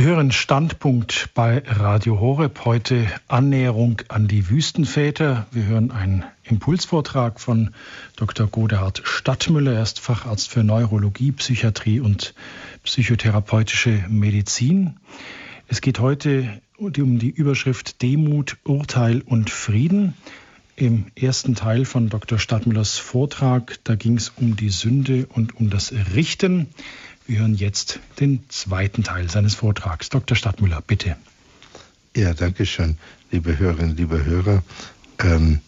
[0.00, 2.64] Sie hören Standpunkt bei Radio Horeb.
[2.64, 5.46] Heute Annäherung an die Wüstenväter.
[5.50, 7.74] Wir hören einen Impulsvortrag von
[8.16, 8.46] Dr.
[8.46, 9.74] Godehard Stadtmüller.
[9.74, 12.32] Er ist Facharzt für Neurologie, Psychiatrie und
[12.82, 14.96] psychotherapeutische Medizin.
[15.68, 20.14] Es geht heute um die Überschrift Demut, Urteil und Frieden.
[20.76, 22.38] Im ersten Teil von Dr.
[22.38, 26.68] Stadtmüllers Vortrag, da ging es um die Sünde und um das Richten.
[27.30, 30.08] Wir hören jetzt den zweiten Teil seines Vortrags.
[30.08, 30.36] Dr.
[30.36, 31.16] Stadtmüller, bitte.
[32.16, 32.98] Ja, danke schön,
[33.30, 34.64] liebe Hörerinnen, liebe Hörer.
[35.20, 35.60] Ähm,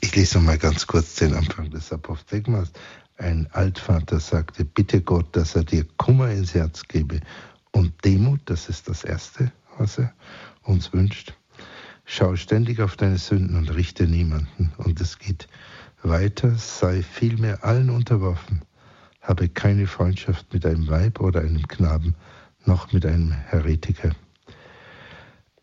[0.00, 2.70] ich lese mal ganz kurz den Anfang des Apophthegmas.
[3.18, 7.18] Ein Altvater sagte, bitte Gott, dass er dir Kummer ins Herz gebe
[7.72, 10.14] und Demut, das ist das Erste, was er
[10.62, 11.34] uns wünscht.
[12.04, 14.72] Schau ständig auf deine Sünden und richte niemanden.
[14.76, 15.48] Und es geht
[16.04, 18.62] weiter, sei vielmehr allen unterworfen
[19.24, 22.14] habe keine Freundschaft mit einem Weib oder einem Knaben,
[22.66, 24.14] noch mit einem Heretiker.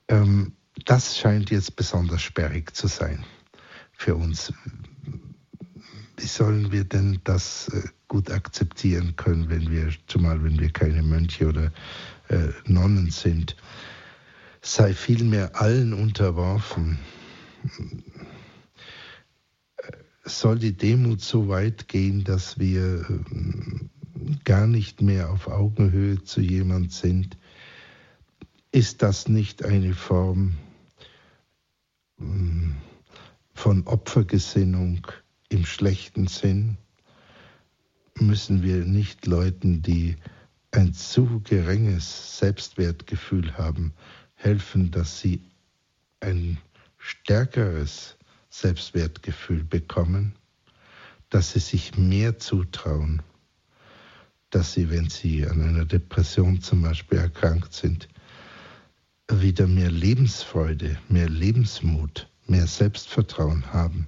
[0.08, 0.54] Ähm,
[0.86, 3.24] das scheint jetzt besonders sperrig zu sein
[3.94, 4.52] für uns.
[6.18, 11.04] Wie sollen wir denn das äh, gut akzeptieren können, wenn wir, zumal wenn wir keine
[11.04, 11.72] Mönche oder
[12.30, 13.56] äh, Nonnen sind?
[14.62, 17.00] Sei vielmehr allen unterworfen.
[20.24, 26.42] Soll die Demut so weit gehen, dass wir äh, gar nicht mehr auf Augenhöhe zu
[26.42, 27.38] jemand sind?
[28.72, 30.54] Ist das nicht eine Form
[32.18, 32.76] hm,
[33.54, 35.08] von Opfergesinnung
[35.50, 36.78] im schlechten Sinn?
[38.20, 40.18] Müssen wir nicht Leuten, die
[40.70, 43.94] ein zu geringes Selbstwertgefühl haben,
[44.36, 45.42] helfen, dass sie
[46.20, 46.60] ein
[46.98, 48.18] stärkeres
[48.52, 50.36] Selbstwertgefühl bekommen,
[51.30, 53.22] dass sie sich mehr zutrauen,
[54.50, 58.10] dass sie, wenn sie an einer Depression zum Beispiel erkrankt sind,
[59.32, 64.08] wieder mehr Lebensfreude, mehr Lebensmut, mehr Selbstvertrauen haben.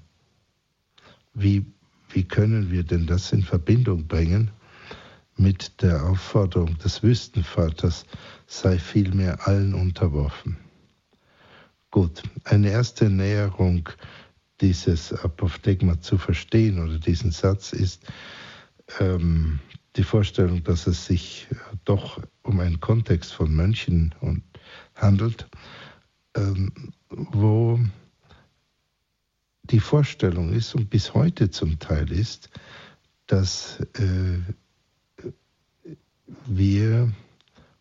[1.34, 1.66] Wie,
[2.10, 4.52] wie können wir denn das in Verbindung bringen
[5.38, 8.06] mit der Aufforderung des Wüstenvaters,
[8.46, 10.58] sei vielmehr allen unterworfen?
[11.90, 13.88] Gut, eine erste Näherung
[14.64, 18.02] dieses Apophthegma zu verstehen oder diesen Satz ist
[19.00, 19.60] ähm,
[19.98, 21.48] die Vorstellung, dass es sich
[21.84, 24.42] doch um einen Kontext von Mönchen und
[24.96, 25.50] handelt,
[26.36, 26.72] ähm,
[27.10, 27.78] wo
[29.64, 32.50] die Vorstellung ist und bis heute zum Teil ist,
[33.28, 34.40] dass äh,
[36.46, 37.12] wir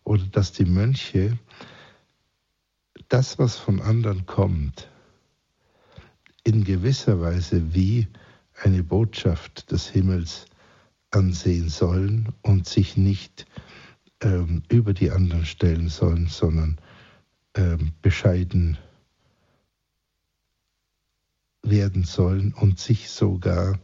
[0.02, 1.38] oder dass die Mönche
[3.08, 4.91] das, was von anderen kommt,
[6.44, 8.08] in gewisser Weise wie
[8.62, 10.46] eine Botschaft des Himmels
[11.10, 13.46] ansehen sollen und sich nicht
[14.20, 16.78] ähm, über die anderen stellen sollen, sondern
[17.54, 18.78] ähm, bescheiden
[21.62, 23.78] werden sollen und sich sogar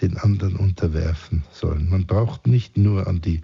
[0.00, 1.90] den anderen unterwerfen sollen.
[1.90, 3.42] Man braucht nicht nur an die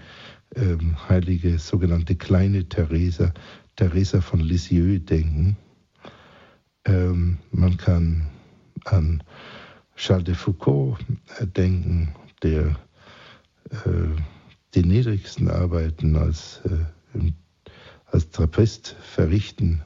[0.57, 3.33] ähm, heilige sogenannte kleine Theresa,
[3.77, 5.57] Theresa von Lisieux denken.
[6.85, 8.27] Ähm, man kann
[8.85, 9.23] an
[9.97, 10.99] Charles de Foucault
[11.39, 12.77] äh, denken, der
[13.71, 14.09] äh,
[14.75, 17.31] die niedrigsten Arbeiten als äh,
[18.11, 19.83] als Trappist verrichten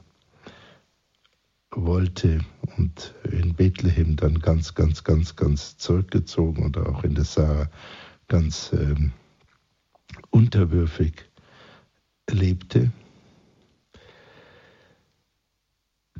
[1.71, 2.39] wollte
[2.77, 7.69] und in Bethlehem dann ganz, ganz, ganz, ganz zurückgezogen oder auch in der Sahara
[8.27, 9.11] ganz ähm,
[10.29, 11.25] unterwürfig
[12.29, 12.91] lebte.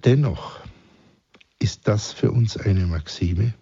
[0.04, 0.60] Dennoch
[1.64, 3.54] ist das für uns eine Maxime.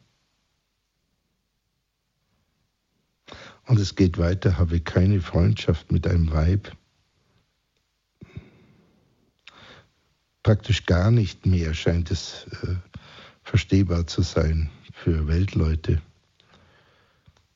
[3.68, 6.76] Und es geht weiter, habe keine Freundschaft mit einem Weib,
[10.41, 12.76] praktisch gar nicht mehr scheint es äh,
[13.43, 16.02] verstehbar zu sein für Weltleute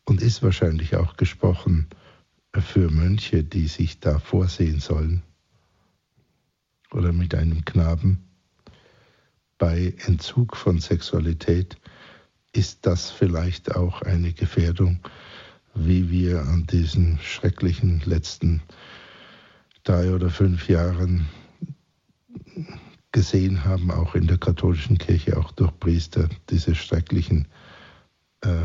[0.06, 1.89] und ist wahrscheinlich auch gesprochen
[2.54, 5.24] für Mönche, die sich da vorsehen sollen
[6.91, 8.35] oder mit einem Knaben.
[9.58, 11.78] Bei Entzug von Sexualität
[12.51, 14.99] ist das vielleicht auch eine Gefährdung,
[15.74, 18.62] wie wir an diesen schrecklichen letzten
[19.84, 21.28] drei oder fünf Jahren
[23.12, 27.47] gesehen haben, auch in der katholischen Kirche, auch durch Priester, diese schrecklichen
[28.41, 28.64] äh,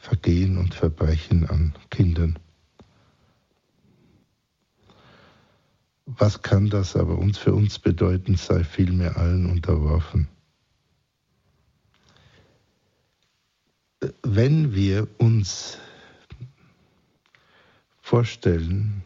[0.00, 2.36] Vergehen und Verbrechen an Kindern.
[6.06, 10.28] Was kann das aber uns für uns bedeuten, sei vielmehr allen unterworfen.
[14.22, 15.78] Wenn wir uns
[18.00, 19.04] vorstellen,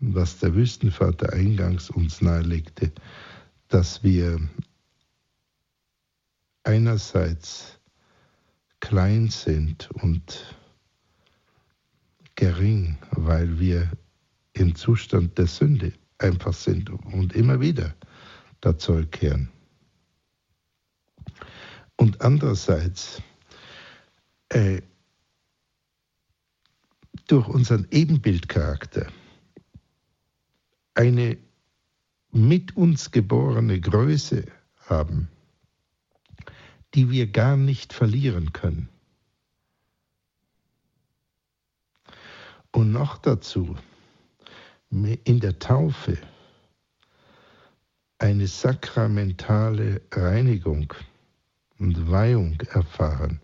[0.00, 2.92] was der Wüstenvater eingangs uns nahelegte,
[3.68, 4.40] dass wir
[6.64, 7.78] einerseits
[8.80, 10.56] klein sind und
[12.34, 13.90] gering, weil wir
[14.52, 17.94] im Zustand der Sünde einfach sind und immer wieder
[18.60, 19.50] da zurückkehren.
[21.96, 23.22] Und andererseits
[24.48, 24.82] äh,
[27.26, 29.10] durch unseren Ebenbildcharakter
[30.94, 31.38] eine
[32.30, 34.44] mit uns geborene Größe
[34.86, 35.28] haben,
[36.94, 38.88] die wir gar nicht verlieren können.
[42.72, 43.76] Und noch dazu
[44.90, 46.18] in der Taufe
[48.18, 50.92] eine sakramentale Reinigung
[51.78, 53.40] und Weihung erfahren,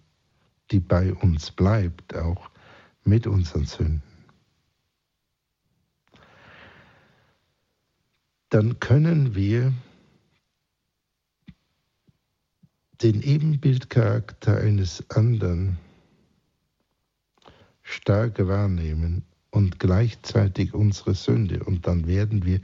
[0.70, 2.50] die bei uns bleibt, auch
[3.04, 4.02] mit unseren Sünden.
[8.48, 9.72] Dann können wir
[13.02, 15.78] den Ebenbildcharakter eines anderen
[17.82, 21.62] stark wahrnehmen und gleichzeitig unsere Sünde.
[21.62, 22.60] Und dann werden wir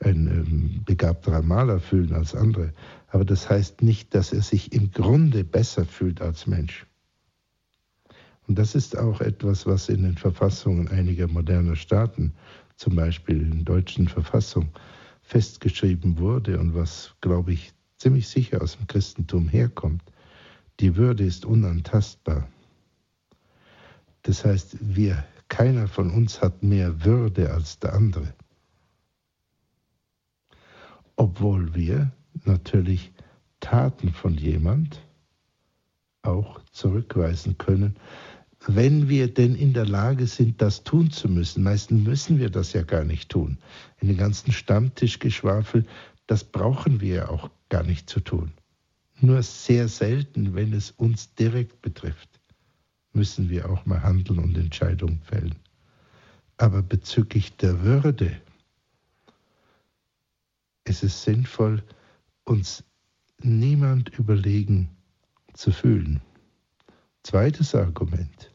[0.00, 2.72] ein ähm, begabterer Maler fühlen als andere.
[3.10, 6.84] Aber das heißt nicht, dass er sich im Grunde besser fühlt als Mensch.
[8.48, 12.34] Und das ist auch etwas, was in den Verfassungen einiger moderner Staaten,
[12.74, 14.70] zum Beispiel in der deutschen Verfassung,
[15.22, 20.02] festgeschrieben wurde und was, glaube ich, ziemlich sicher aus dem Christentum herkommt.
[20.80, 22.48] Die Würde ist unantastbar.
[24.22, 28.32] Das heißt, wir, keiner von uns hat mehr Würde als der andere.
[31.16, 32.10] Obwohl wir
[32.46, 33.12] natürlich
[33.60, 35.06] Taten von jemand
[36.22, 37.96] auch zurückweisen können,
[38.66, 41.62] wenn wir denn in der Lage sind, das tun zu müssen.
[41.62, 43.58] Meistens müssen wir das ja gar nicht tun.
[44.00, 45.86] In den ganzen Stammtischgeschwafel,
[46.26, 48.52] das brauchen wir ja auch gar nicht zu tun.
[49.22, 52.40] Nur sehr selten, wenn es uns direkt betrifft,
[53.12, 55.56] müssen wir auch mal handeln und Entscheidungen fällen.
[56.56, 58.40] Aber bezüglich der Würde
[60.84, 61.82] ist es sinnvoll,
[62.44, 62.84] uns
[63.38, 64.88] niemand überlegen
[65.54, 66.20] zu fühlen.
[67.22, 68.54] Zweites Argument.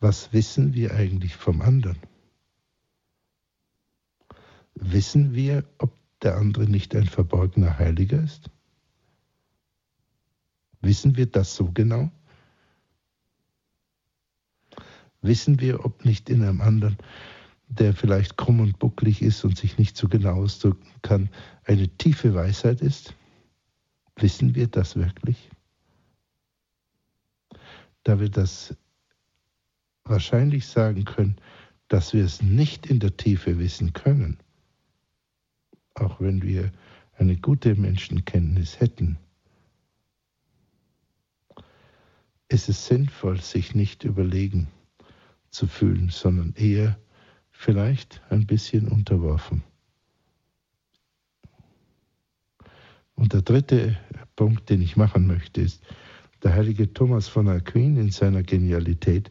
[0.00, 1.98] Was wissen wir eigentlich vom anderen?
[4.74, 8.50] Wissen wir, ob der andere nicht ein verborgener Heiliger ist?
[10.80, 12.10] Wissen wir das so genau?
[15.22, 16.96] Wissen wir, ob nicht in einem anderen,
[17.68, 21.28] der vielleicht krumm und bucklig ist und sich nicht so genau ausdrücken kann,
[21.64, 23.14] eine tiefe Weisheit ist?
[24.16, 25.50] Wissen wir das wirklich?
[28.02, 28.74] Da wir das
[30.04, 31.36] wahrscheinlich sagen können,
[31.88, 34.38] dass wir es nicht in der Tiefe wissen können,
[35.94, 36.72] auch wenn wir
[37.18, 39.18] eine gute Menschenkenntnis hätten,
[42.50, 44.68] ist es sinnvoll, sich nicht überlegen
[45.50, 46.98] zu fühlen, sondern eher
[47.50, 49.62] vielleicht ein bisschen unterworfen.
[53.14, 53.96] Und der dritte
[54.34, 55.82] Punkt, den ich machen möchte, ist,
[56.42, 59.30] der heilige Thomas von Aquin in seiner Genialität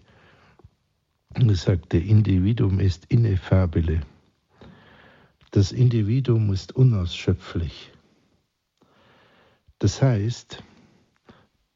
[1.49, 4.01] sagt, der Individuum ist ineffabile.
[5.51, 7.91] Das Individuum ist unausschöpflich.
[9.79, 10.63] Das heißt,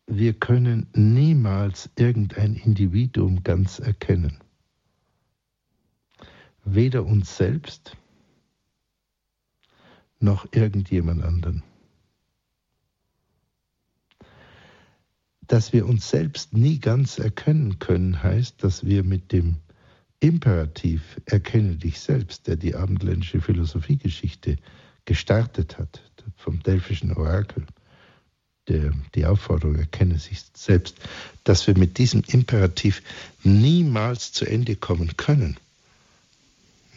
[0.08, 4.40] wir können niemals irgendein Individuum ganz erkennen.
[6.66, 7.98] Weder uns selbst
[10.20, 11.64] noch irgendjemand anderen.
[15.42, 19.58] Dass wir uns selbst nie ganz erkennen können, heißt, dass wir mit dem
[20.22, 24.56] Imperativ erkenne dich selbst, der die abendländische Philosophiegeschichte
[25.04, 26.02] gestartet hat,
[26.38, 27.66] vom delphischen Orakel,
[28.68, 30.96] der, die Aufforderung, erkenne sich selbst,
[31.44, 33.02] dass wir mit diesem Imperativ
[33.44, 35.58] niemals zu Ende kommen können.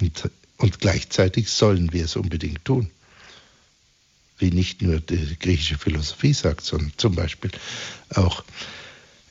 [0.00, 2.90] Und, und gleichzeitig sollen wir es unbedingt tun.
[4.38, 7.50] Wie nicht nur die griechische Philosophie sagt, sondern zum Beispiel
[8.10, 8.44] auch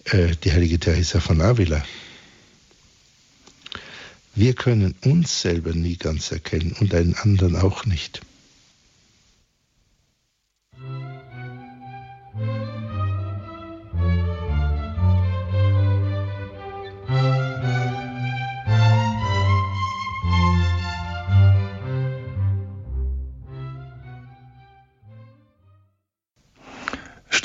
[0.06, 1.86] äh, die heilige Teresa von Avila.
[4.34, 8.22] Wir können uns selber nie ganz erkennen und einen anderen auch nicht.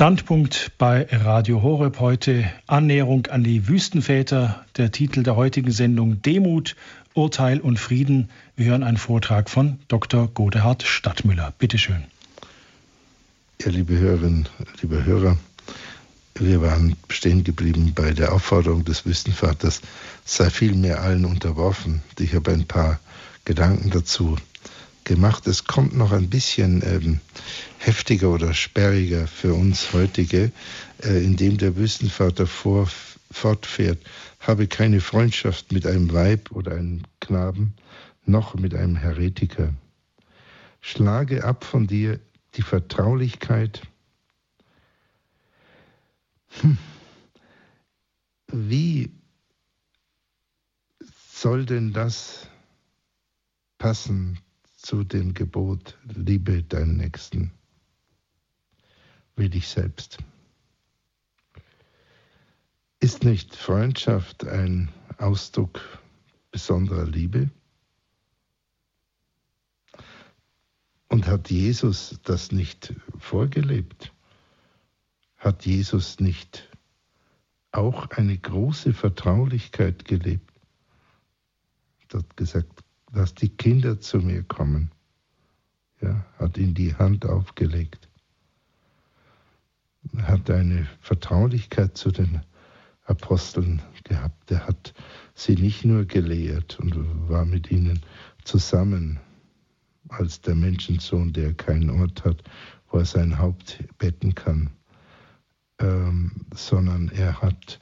[0.01, 4.65] Standpunkt bei Radio Horeb heute Annäherung an die Wüstenväter.
[4.79, 6.75] Der Titel der heutigen Sendung Demut,
[7.13, 8.31] Urteil und Frieden.
[8.57, 10.29] Wir hören einen Vortrag von Dr.
[10.29, 11.53] Godehard Stadtmüller.
[11.59, 12.03] Bitte schön.
[13.61, 14.49] Ja, liebe Hörerinnen,
[14.81, 15.37] liebe Hörer,
[16.35, 19.83] wir waren stehen geblieben bei der Aufforderung des Wüstenvaters,
[20.25, 22.01] sei vielmehr allen unterworfen.
[22.19, 23.01] Ich habe ein paar
[23.45, 24.39] Gedanken dazu
[25.11, 25.49] gemacht.
[25.49, 27.21] Es kommt noch ein bisschen ähm,
[27.79, 30.53] heftiger oder sperriger für uns heutige,
[31.03, 32.89] äh, indem der Wüstenvater vor,
[33.29, 33.99] fortfährt,
[34.39, 37.75] habe keine Freundschaft mit einem Weib oder einem Knaben,
[38.25, 39.75] noch mit einem Heretiker.
[40.81, 42.21] Schlage ab von dir
[42.55, 43.83] die Vertraulichkeit.
[46.61, 46.79] Hm.
[48.47, 49.11] Wie
[51.33, 52.47] soll denn das
[53.77, 54.39] passen
[54.83, 57.53] zu dem Gebot, liebe deinen Nächsten
[59.37, 60.19] wie dich selbst.
[62.99, 65.81] Ist nicht Freundschaft ein Ausdruck
[66.51, 67.51] besonderer Liebe?
[71.09, 74.13] Und hat Jesus das nicht vorgelebt?
[75.37, 76.71] Hat Jesus nicht
[77.73, 80.53] auch eine große Vertraulichkeit gelebt?
[82.11, 84.91] Er hat gesagt, lass die Kinder zu mir kommen.
[86.01, 88.11] Ja, hat ihnen die Hand aufgelegt
[90.19, 92.41] hat eine Vertraulichkeit zu den
[93.05, 94.51] Aposteln gehabt.
[94.51, 94.95] Er hat
[95.35, 98.01] sie nicht nur gelehrt und war mit ihnen
[98.45, 99.19] zusammen
[100.09, 102.43] als der Menschensohn, der keinen Ort hat,
[102.89, 104.71] wo er sein Haupt betten kann,
[105.79, 107.79] ähm, sondern er hat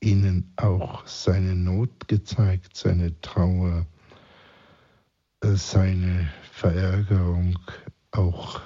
[0.00, 3.86] ihnen auch seine Not gezeigt, seine Trauer,
[5.54, 7.58] seine Verärgerung,
[8.10, 8.60] auch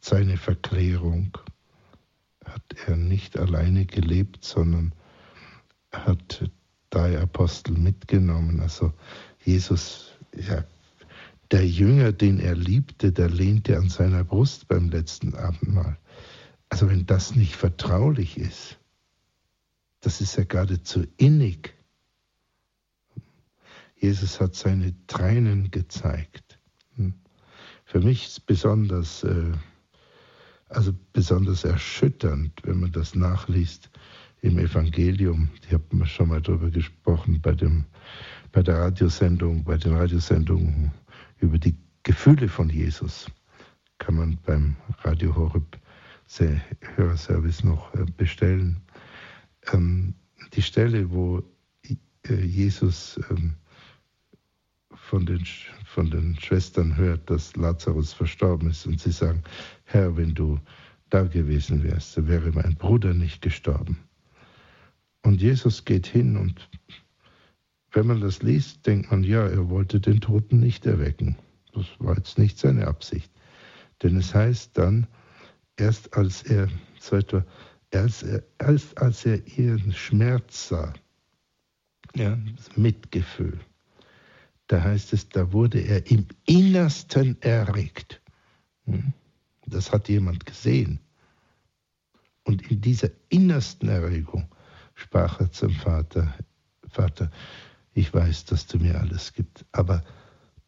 [0.00, 1.36] seine Verklärung
[2.44, 4.94] hat er nicht alleine gelebt, sondern
[5.92, 6.50] hat
[6.90, 8.60] drei Apostel mitgenommen.
[8.60, 8.92] Also
[9.44, 10.64] Jesus, ja,
[11.50, 15.96] der Jünger, den er liebte, der lehnte an seiner Brust beim letzten Abendmahl.
[16.68, 18.78] Also wenn das nicht vertraulich ist,
[20.00, 21.74] das ist ja geradezu innig.
[24.00, 26.58] Jesus hat seine Tränen gezeigt.
[26.96, 27.14] Hm.
[27.84, 29.52] Für mich ist besonders äh,
[30.70, 33.90] also besonders erschütternd, wenn man das nachliest
[34.40, 35.50] im Evangelium.
[35.66, 37.84] Ich habe schon mal darüber gesprochen bei, dem,
[38.52, 40.92] bei der Radiosendung, bei den Radiosendungen
[41.40, 43.26] über die Gefühle von Jesus.
[43.98, 45.78] Kann man beim Radio Horeb
[46.96, 48.80] Hörerservice noch äh, bestellen.
[49.72, 50.14] Ähm,
[50.54, 51.42] die Stelle, wo
[51.82, 53.54] äh, Jesus ähm,
[55.10, 55.44] von den,
[55.86, 59.42] von den Schwestern hört, dass Lazarus verstorben ist und sie sagen,
[59.82, 60.60] Herr, wenn du
[61.10, 63.98] da gewesen wärst, so wäre mein Bruder nicht gestorben.
[65.22, 66.70] Und Jesus geht hin und
[67.90, 71.36] wenn man das liest, denkt man, ja, er wollte den Toten nicht erwecken.
[71.72, 73.32] Das war jetzt nicht seine Absicht.
[74.04, 75.08] Denn es heißt dann,
[75.76, 76.68] erst als er,
[77.10, 77.44] etwa,
[77.90, 78.24] erst,
[78.58, 80.94] erst als er ihren Schmerz sah,
[82.14, 82.38] ja,
[82.76, 83.58] Mitgefühl,
[84.70, 88.22] da heißt es, da wurde er im Innersten erregt.
[88.84, 89.12] Hm?
[89.66, 91.00] Das hat jemand gesehen.
[92.44, 94.46] Und in dieser innersten Erregung
[94.94, 96.32] sprach er zum Vater,
[96.88, 97.32] Vater,
[97.94, 100.04] ich weiß, dass du mir alles gibst, aber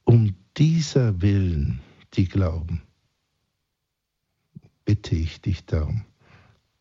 [0.03, 1.80] um dieser Willen,
[2.14, 2.82] die glauben,
[4.84, 6.05] bitte ich dich darum.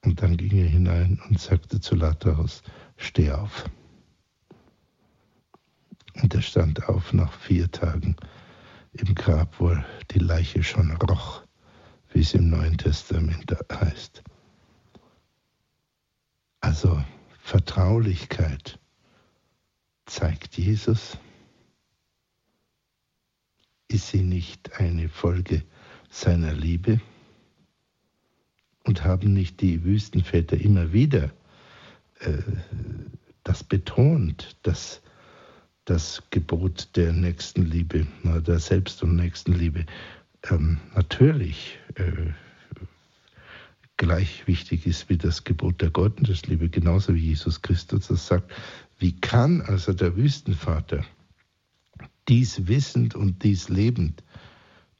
[0.04, 2.64] Und dann ging er hinein und sagte zu Lazarus,
[2.98, 3.70] steh auf.
[6.22, 8.16] Und er stand auf nach vier Tagen
[8.94, 9.76] im Grab, wo
[10.12, 11.44] die Leiche schon roch,
[12.12, 14.22] wie es im Neuen Testament heißt.
[16.60, 17.02] Also
[17.40, 18.80] Vertraulichkeit
[20.06, 21.18] zeigt Jesus.
[23.88, 25.64] Ist sie nicht eine Folge
[26.10, 27.02] seiner Liebe?
[28.84, 31.32] Und haben nicht die Wüstenväter immer wieder
[32.20, 32.42] äh,
[33.44, 35.02] das betont, dass
[35.86, 39.86] das Gebot der Nächstenliebe, der Selbst- und Nächstenliebe
[40.50, 42.32] ähm, natürlich äh,
[43.98, 48.52] gleich wichtig ist wie das Gebot der Gottesliebe, genauso wie Jesus Christus das sagt.
[48.98, 51.06] Wie kann also der Wüstenvater
[52.28, 54.24] dies wissend und dies lebend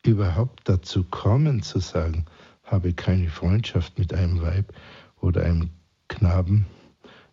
[0.06, 2.26] überhaupt dazu kommen zu sagen,
[2.64, 4.74] habe keine Freundschaft mit einem Weib
[5.20, 5.70] oder einem
[6.08, 6.66] Knaben,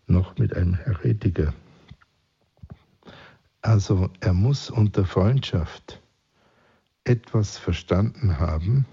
[0.07, 1.53] noch mit einem Heretiker.
[3.61, 6.01] Also er muss unter Freundschaft
[7.03, 8.85] etwas verstanden haben,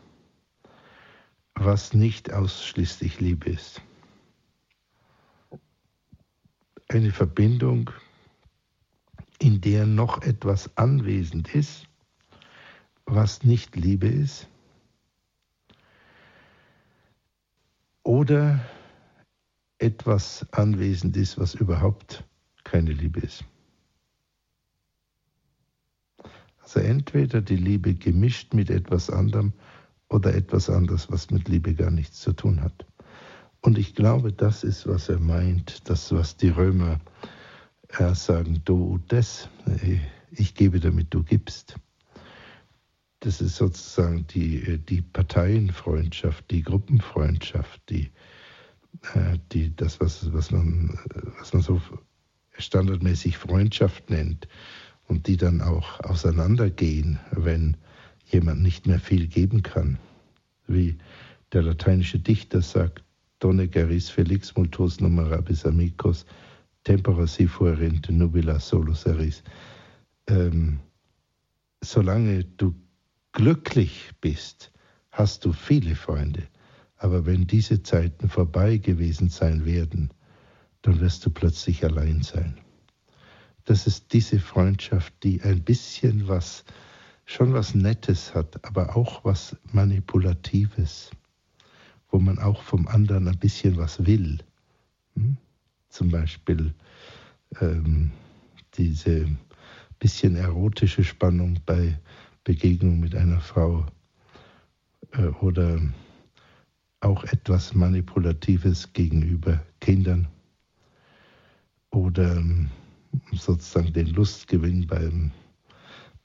[1.54, 3.80] was nicht ausschließlich Liebe ist.
[6.88, 7.90] Eine Verbindung,
[9.38, 11.86] in der noch etwas anwesend ist,
[13.04, 14.48] was nicht Liebe ist,
[18.02, 18.60] oder
[19.78, 22.24] etwas anwesend ist, was überhaupt
[22.64, 23.44] keine Liebe ist.
[26.76, 29.54] Also entweder die Liebe gemischt mit etwas anderem
[30.10, 32.84] oder etwas anderes, was mit Liebe gar nichts zu tun hat.
[33.62, 37.00] Und ich glaube, das ist, was er meint, das, was die Römer
[37.98, 39.48] äh, sagen, du das,
[40.30, 41.76] ich gebe damit du gibst.
[43.20, 48.10] Das ist sozusagen die, die Parteienfreundschaft, die Gruppenfreundschaft, die,
[49.14, 50.98] äh, die, das, was, was, man,
[51.38, 51.80] was man so
[52.58, 54.46] standardmäßig Freundschaft nennt
[55.08, 57.76] und die dann auch auseinandergehen, wenn
[58.24, 59.98] jemand nicht mehr viel geben kann.
[60.66, 60.96] Wie
[61.52, 63.04] der lateinische Dichter sagt,
[63.38, 66.24] Donne geris felix multos numerabis amicos,
[66.84, 69.42] tempora si fuerent nubila solus eris.
[70.26, 70.80] Ähm,
[71.82, 72.74] solange du
[73.32, 74.72] glücklich bist,
[75.10, 76.42] hast du viele Freunde.
[76.96, 80.10] Aber wenn diese Zeiten vorbei gewesen sein werden,
[80.80, 82.56] dann wirst du plötzlich allein sein.
[83.66, 86.64] Das ist diese Freundschaft, die ein bisschen was,
[87.24, 91.10] schon was Nettes hat, aber auch was Manipulatives,
[92.10, 94.38] wo man auch vom anderen ein bisschen was will.
[95.16, 95.36] Hm?
[95.88, 96.72] Zum Beispiel
[97.60, 98.12] ähm,
[98.74, 99.26] diese
[99.98, 101.98] bisschen erotische Spannung bei
[102.44, 103.84] Begegnung mit einer Frau
[105.12, 105.80] äh, oder
[107.00, 110.28] auch etwas Manipulatives gegenüber Kindern
[111.90, 112.70] oder ähm,
[113.32, 115.30] sozusagen den Lustgewinn beim,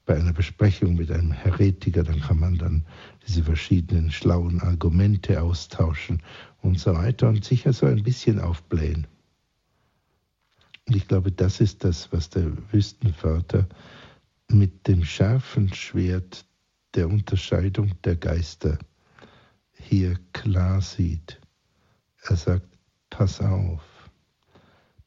[0.04, 2.84] bei einer Besprechung mit einem Heretiker, dann kann man dann
[3.26, 6.22] diese verschiedenen schlauen Argumente austauschen
[6.60, 9.06] und so weiter und sicher so ein bisschen aufblähen.
[10.86, 13.68] Und ich glaube, das ist das, was der Wüstenvater
[14.48, 16.44] mit dem scharfen Schwert
[16.94, 18.78] der Unterscheidung der Geister
[19.72, 21.40] hier klar sieht.
[22.24, 22.68] Er sagt,
[23.10, 23.82] pass auf,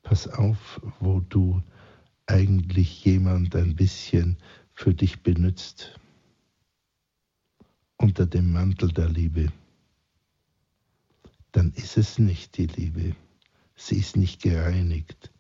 [0.04, 1.62] pass auf, wo du
[2.28, 4.38] eigentlich jemand ein bisschen
[4.74, 6.00] für dich benützt,
[7.98, 9.52] unter dem Mantel der Liebe,
[11.52, 13.16] dann ist es nicht die Liebe,
[13.76, 15.32] sie ist nicht gereinigt.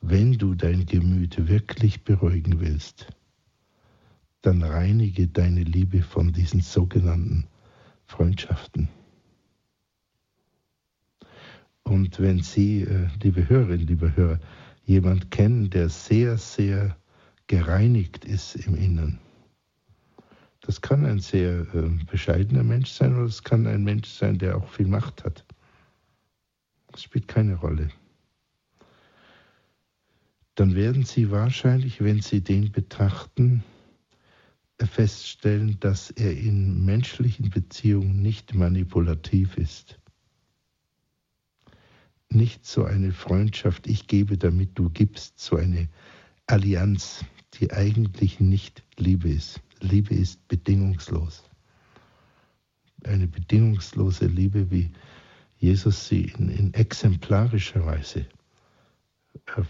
[0.00, 3.08] Wenn du dein Gemüt wirklich beruhigen willst,
[4.42, 7.46] dann reinige deine Liebe von diesen sogenannten
[8.06, 8.88] Freundschaften.
[11.82, 14.40] Und wenn Sie, äh, liebe Hörerinnen, liebe Hörer,
[14.84, 16.96] jemand kennen, der sehr, sehr
[17.46, 19.18] gereinigt ist im Innern,
[20.66, 24.56] das kann ein sehr äh, bescheidener Mensch sein oder es kann ein Mensch sein, der
[24.56, 25.44] auch viel Macht hat.
[26.90, 27.90] Das spielt keine Rolle.
[30.54, 33.62] Dann werden Sie wahrscheinlich, wenn Sie den betrachten,
[34.80, 39.98] feststellen, dass er in menschlichen Beziehungen nicht manipulativ ist.
[42.34, 45.88] Nicht so eine Freundschaft, ich gebe, damit du gibst, so eine
[46.46, 47.24] Allianz,
[47.54, 49.60] die eigentlich nicht Liebe ist.
[49.80, 51.44] Liebe ist bedingungslos.
[53.04, 54.90] Eine bedingungslose Liebe, wie
[55.58, 58.26] Jesus sie in, in exemplarischer Weise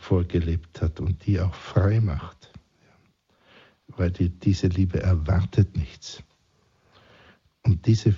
[0.00, 2.54] vorgelebt hat und die auch frei macht
[3.96, 6.22] weil die, diese Liebe erwartet nichts.
[7.62, 8.14] Und diese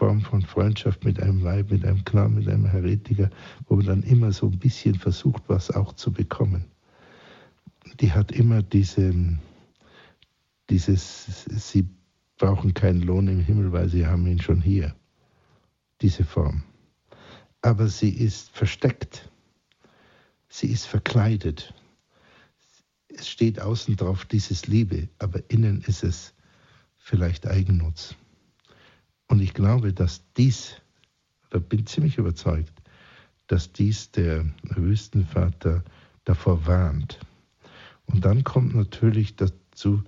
[0.00, 3.28] Form von Freundschaft mit einem Weib, mit einem Knaben, mit einem Heretiker,
[3.66, 6.64] wo man dann immer so ein bisschen versucht, was auch zu bekommen,
[8.00, 9.12] die hat immer diese,
[10.70, 11.86] dieses, sie
[12.38, 14.96] brauchen keinen Lohn im Himmel, weil sie haben ihn schon hier,
[16.00, 16.62] diese Form.
[17.60, 19.30] Aber sie ist versteckt,
[20.48, 21.74] sie ist verkleidet,
[23.08, 26.32] es steht außen drauf dieses Liebe, aber innen ist es
[26.96, 28.16] vielleicht Eigennutz.
[29.30, 30.74] Und ich glaube, dass dies,
[31.50, 32.72] da bin ziemlich überzeugt,
[33.46, 35.84] dass dies der Wüstenvater
[36.24, 37.20] davor warnt.
[38.06, 40.02] Und dann kommt natürlich dazu,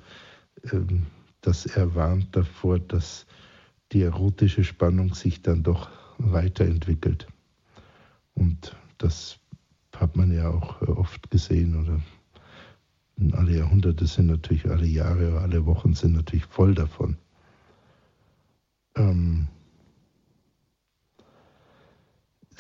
[0.73, 1.07] ähm,
[1.41, 3.25] dass er warnt davor, dass
[3.93, 7.29] die erotische Spannung sich dann doch weiterentwickelt.
[8.35, 9.39] Und das
[9.95, 12.01] hat man ja auch oft gesehen oder
[13.39, 17.17] alle Jahrhunderte sind natürlich, alle Jahre, alle Wochen sind natürlich voll davon.
[18.97, 19.49] Ähm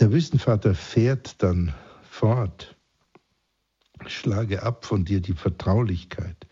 [0.01, 2.77] der Wüstenvater fährt dann fort.
[4.07, 6.47] Schlage ab von dir die Vertraulichkeit.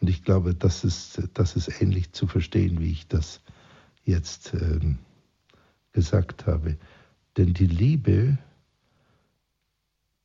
[0.00, 3.40] Und ich glaube, das ist, das ist ähnlich zu verstehen, wie ich das
[4.04, 4.98] jetzt ähm,
[5.92, 6.78] gesagt habe.
[7.36, 8.38] Denn die Liebe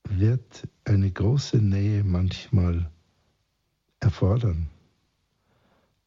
[0.03, 2.89] wird eine große Nähe manchmal
[3.99, 4.69] erfordern.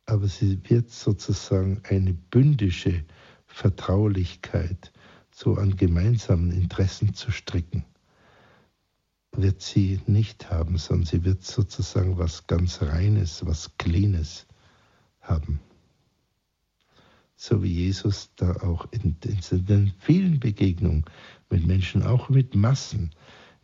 [0.07, 3.05] Aber sie wird sozusagen eine bündische
[3.47, 4.93] Vertraulichkeit,
[5.31, 7.85] so an gemeinsamen Interessen zu stricken,
[9.33, 14.47] wird sie nicht haben, sondern sie wird sozusagen was ganz Reines, was Cleanes
[15.21, 15.61] haben.
[17.37, 21.05] So wie Jesus da auch in, in den vielen Begegnungen
[21.51, 23.11] mit Menschen, auch mit Massen,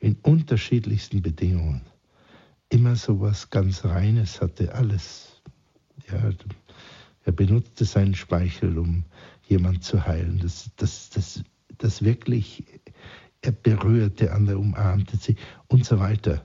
[0.00, 1.82] in unterschiedlichsten Bedingungen,
[2.70, 5.27] immer so was ganz Reines hatte, alles.
[6.10, 6.30] Ja,
[7.24, 9.04] er benutzte seinen Speichel, um
[9.46, 10.38] jemand zu heilen.
[10.40, 11.42] Das, das, das,
[11.76, 12.64] das wirklich,
[13.42, 15.36] er berührte andere, umarmte sie
[15.68, 16.44] und so weiter.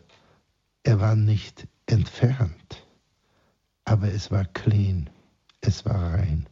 [0.84, 2.86] Er war nicht entfernt,
[3.86, 5.10] aber es war clean,
[5.62, 6.48] es war rein.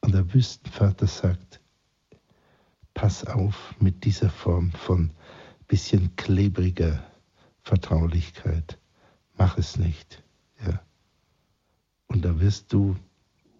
[0.00, 1.60] Und der Wüstenvater sagt,
[2.94, 5.10] pass auf mit dieser Form von
[5.68, 7.02] bisschen klebriger
[7.62, 8.78] Vertraulichkeit.
[9.38, 10.22] Mach es nicht.
[10.66, 10.82] Ja.
[12.12, 12.96] Und da wirst du,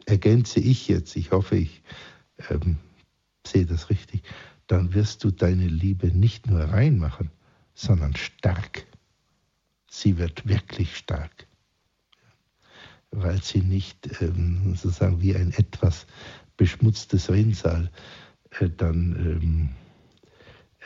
[0.04, 1.82] ergänze ich jetzt, ich hoffe, ich
[2.50, 2.76] ähm,
[3.46, 4.22] sehe das richtig,
[4.66, 7.30] dann wirst du deine Liebe nicht nur reinmachen,
[7.74, 8.86] sondern stark.
[9.88, 11.46] Sie wird wirklich stark,
[13.10, 16.06] weil sie nicht ähm, sozusagen wie ein etwas
[16.56, 17.90] beschmutztes Rinnsal
[18.60, 19.68] äh, dann ähm,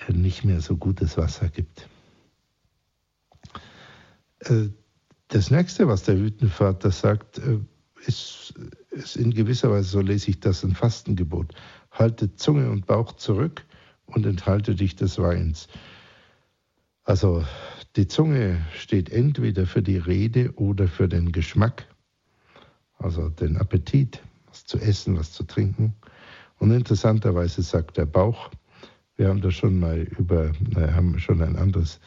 [0.07, 1.89] äh, nicht mehr so gutes Wasser gibt.
[4.41, 4.69] Äh,
[5.29, 7.59] das nächste, was der Hütenvater sagt, äh,
[8.07, 8.55] ist,
[8.91, 11.55] ist in gewisser Weise, so lese ich das, ein Fastengebot.
[11.91, 13.64] Halte Zunge und Bauch zurück
[14.07, 15.68] und enthalte dich des Weins.
[17.05, 17.45] Also
[17.97, 21.87] die Zunge steht entweder für die Rede oder für den Geschmack,
[22.99, 25.95] also den Appetit, was zu essen, was zu trinken.
[26.59, 28.51] Und interessanterweise sagt der Bauch,
[29.16, 32.01] wir haben da schon mal über, haben schon ein anderes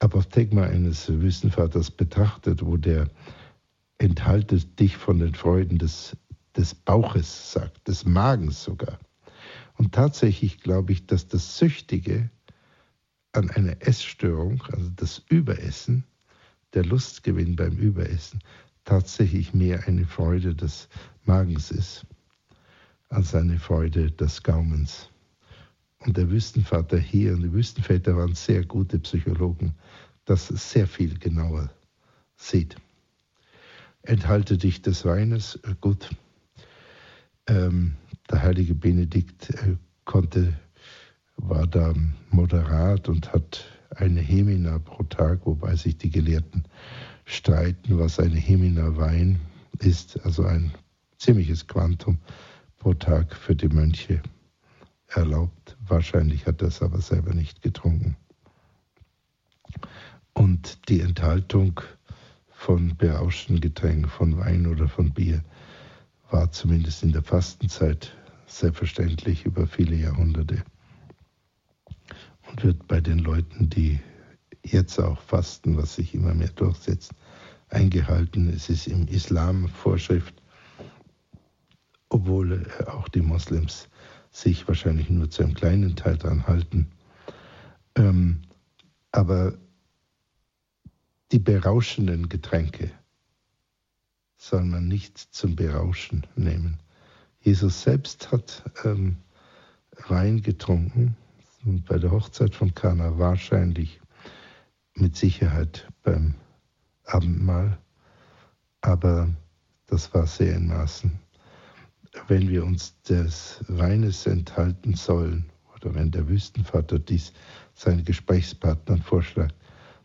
[0.00, 3.08] Apothegma eines Wüstenvaters betrachtet, wo der
[3.98, 6.16] enthaltet dich von den Freuden des,
[6.56, 8.98] des Bauches sagt, des Magens sogar.
[9.76, 12.30] Und tatsächlich glaube ich, dass das Süchtige
[13.32, 16.04] an einer Essstörung, also das Überessen,
[16.74, 18.40] der Lustgewinn beim Überessen,
[18.84, 20.88] tatsächlich mehr eine Freude des
[21.24, 22.06] Magens ist
[23.10, 25.10] als eine Freude des Gaumens.
[26.06, 29.74] Und der Wüstenvater hier und die Wüstenväter waren sehr gute Psychologen,
[30.24, 31.70] das sehr viel genauer
[32.36, 32.76] sieht.
[34.02, 36.08] Enthalte dich des Weines, äh, gut.
[37.46, 37.96] Ähm,
[38.30, 39.76] der heilige Benedikt äh,
[40.06, 40.58] konnte,
[41.36, 41.94] war da
[42.30, 46.64] moderat und hat eine Hemina pro Tag, wobei sich die Gelehrten
[47.26, 49.40] streiten, was eine Hemina Wein
[49.78, 50.72] ist, also ein
[51.18, 52.18] ziemliches Quantum
[52.78, 54.22] pro Tag für die Mönche
[55.10, 55.76] erlaubt.
[55.86, 58.16] Wahrscheinlich hat er es aber selber nicht getrunken.
[60.32, 61.80] Und die Enthaltung
[62.50, 65.42] von berauschenden Getränken, von Wein oder von Bier,
[66.30, 70.64] war zumindest in der Fastenzeit selbstverständlich über viele Jahrhunderte
[72.48, 74.00] und wird bei den Leuten, die
[74.62, 77.12] jetzt auch fasten, was sich immer mehr durchsetzt,
[77.68, 78.48] eingehalten.
[78.48, 80.34] Es ist im Islam Vorschrift,
[82.08, 83.88] obwohl auch die Moslems
[84.30, 86.90] sich wahrscheinlich nur zu einem kleinen Teil dran halten.
[87.96, 88.42] Ähm,
[89.12, 89.58] aber
[91.32, 92.90] die berauschenden Getränke
[94.36, 96.78] soll man nicht zum Berauschen nehmen.
[97.40, 99.16] Jesus selbst hat ähm,
[100.08, 101.16] Wein getrunken
[101.64, 104.00] und bei der Hochzeit von Kana wahrscheinlich
[104.94, 106.34] mit Sicherheit beim
[107.04, 107.78] Abendmahl,
[108.80, 109.28] aber
[109.86, 111.18] das war sehr in Maßen
[112.28, 117.32] wenn wir uns des Weines enthalten sollen oder wenn der Wüstenvater dies
[117.74, 119.54] seinen Gesprächspartnern vorschlägt,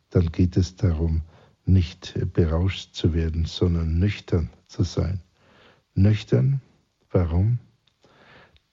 [0.10, 1.22] dann geht es darum,
[1.66, 5.22] nicht berauscht zu werden, sondern nüchtern zu sein.
[5.96, 6.62] Nüchtern,
[7.12, 7.60] warum?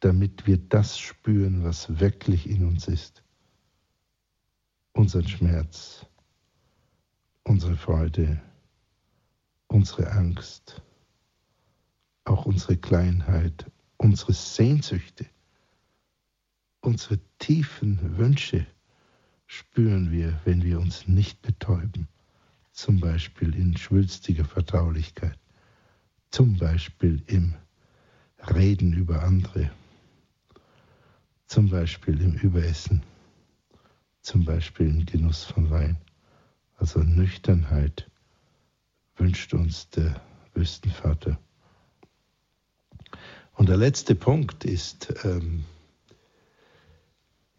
[0.02, 3.22] damit wir das spüren, was wirklich in uns ist.
[4.94, 6.04] Unseren Schmerz,
[7.44, 8.42] unsere Freude,
[9.68, 10.82] unsere Angst,
[12.24, 15.26] auch unsere Kleinheit, unsere Sehnsüchte,
[16.80, 18.66] unsere tiefen Wünsche
[19.46, 22.08] spüren wir, wenn wir uns nicht betäuben,
[22.72, 25.38] zum Beispiel in schwülstiger Vertraulichkeit,
[26.30, 27.54] zum Beispiel im
[28.38, 29.70] Reden über andere,
[31.46, 33.02] zum Beispiel im Überessen,
[34.22, 35.98] zum Beispiel im Genuss von Wein.
[36.78, 38.10] Also Nüchternheit
[39.16, 40.20] wünscht uns der
[40.54, 41.38] Wüstenvater.
[43.54, 45.64] Und der letzte Punkt ist, ähm,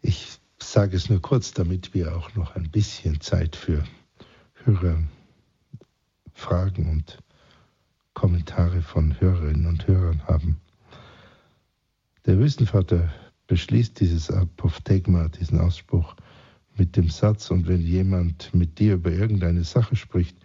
[0.02, 3.84] ich sage es nur kurz, damit wir auch noch ein bisschen Zeit für
[4.64, 5.08] Hörerfragen
[6.90, 7.18] und
[8.14, 10.60] Kommentare von Hörerinnen und Hörern haben.
[12.26, 13.12] Der Wüstenvater
[13.46, 16.16] beschließt dieses Apophthegma, diesen Ausspruch,
[16.76, 20.36] mit dem Satz, und wenn jemand mit dir über irgendeine Sache spricht,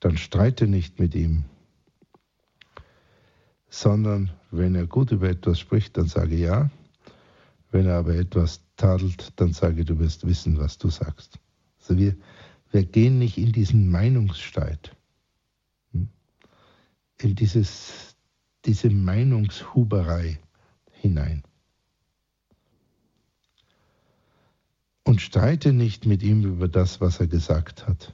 [0.00, 1.44] dann streite nicht mit ihm,
[3.68, 6.70] sondern wenn er gut über etwas spricht, dann sage ja,
[7.70, 11.38] wenn er aber etwas tadelt, dann sage du wirst wissen, was du sagst.
[11.80, 12.16] Also wir,
[12.70, 14.94] wir gehen nicht in diesen Meinungsstreit,
[15.92, 16.08] hm,
[17.20, 18.16] in dieses,
[18.64, 20.38] diese Meinungshuberei
[20.90, 21.42] hinein.
[25.04, 28.12] Und streite nicht mit ihm über das, was er gesagt hat.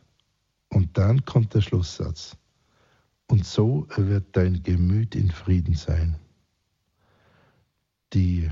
[0.68, 2.36] Und dann kommt der Schlusssatz.
[3.28, 6.16] Und so wird dein Gemüt in Frieden sein.
[8.12, 8.50] Die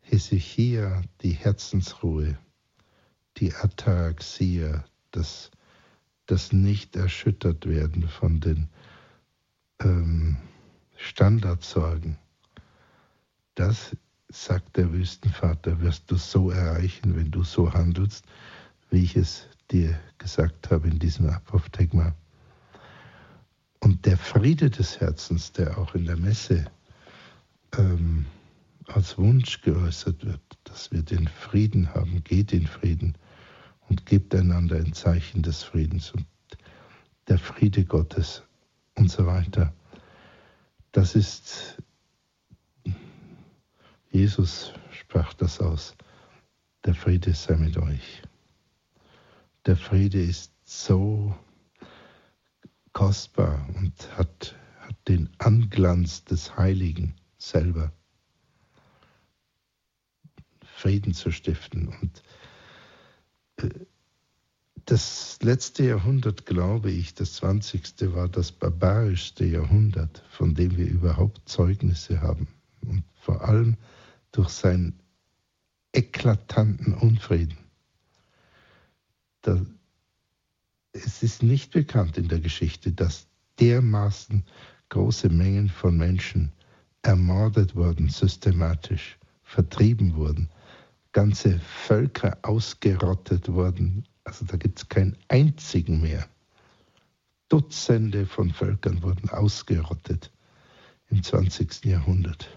[0.00, 2.36] Hesychia, die Herzensruhe,
[3.36, 5.50] die Ataraxia, das,
[6.26, 8.68] das nicht erschüttert werden von den
[9.80, 10.36] ähm,
[10.96, 12.18] Standardsorgen,
[13.54, 13.96] das,
[14.28, 18.24] sagt der Wüstenvater, wirst du so erreichen, wenn du so handelst,
[18.90, 22.14] wie ich es dir gesagt habe in diesem Apophthegma.
[23.80, 26.66] Und der Friede des Herzens, der auch in der Messe
[27.76, 28.26] ähm,
[28.86, 33.16] als Wunsch geäußert wird, dass wir den Frieden haben, geht in Frieden
[33.88, 36.26] und gebt einander ein Zeichen des Friedens und
[37.28, 38.42] der Friede Gottes
[38.94, 39.72] und so weiter.
[40.92, 41.82] Das ist,
[44.10, 45.96] Jesus sprach das aus,
[46.84, 48.22] der Friede sei mit euch.
[49.66, 51.36] Der Friede ist so
[52.92, 57.92] kostbar und hat, hat den Anglanz des Heiligen selber.
[60.64, 61.88] Frieden zu stiften.
[61.88, 62.22] Und
[63.58, 63.68] äh,
[64.84, 68.12] das letzte Jahrhundert, glaube ich, das 20.
[68.14, 72.48] war das barbarischste Jahrhundert, von dem wir überhaupt Zeugnisse haben.
[72.80, 73.76] Und vor allem
[74.32, 74.98] durch seinen
[75.92, 77.61] eklatanten Unfrieden.
[79.42, 79.60] Da,
[80.92, 83.26] es ist nicht bekannt in der Geschichte, dass
[83.60, 84.44] dermaßen
[84.88, 86.52] große Mengen von Menschen
[87.02, 90.48] ermordet wurden, systematisch vertrieben wurden,
[91.12, 96.28] ganze Völker ausgerottet wurden also da gibt es keinen einzigen mehr.
[97.48, 100.30] Dutzende von Völkern wurden ausgerottet
[101.08, 101.84] im 20.
[101.84, 102.48] Jahrhundert.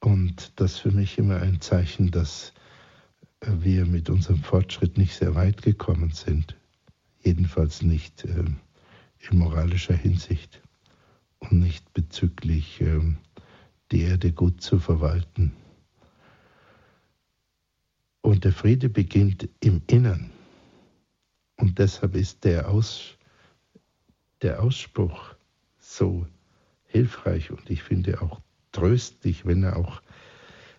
[0.00, 2.52] Und das ist für mich immer ein Zeichen, dass
[3.40, 6.56] wir mit unserem Fortschritt nicht sehr weit gekommen sind.
[7.22, 8.44] Jedenfalls nicht äh,
[9.30, 10.60] in moralischer Hinsicht
[11.38, 13.00] und nicht bezüglich äh,
[13.90, 15.52] die Erde gut zu verwalten.
[18.22, 20.30] Und der Friede beginnt im Innern.
[21.56, 23.16] Und deshalb ist der, Aus,
[24.42, 25.34] der Ausspruch
[25.78, 26.26] so
[26.84, 28.40] hilfreich und ich finde auch
[28.72, 30.02] tröstlich, wenn er auch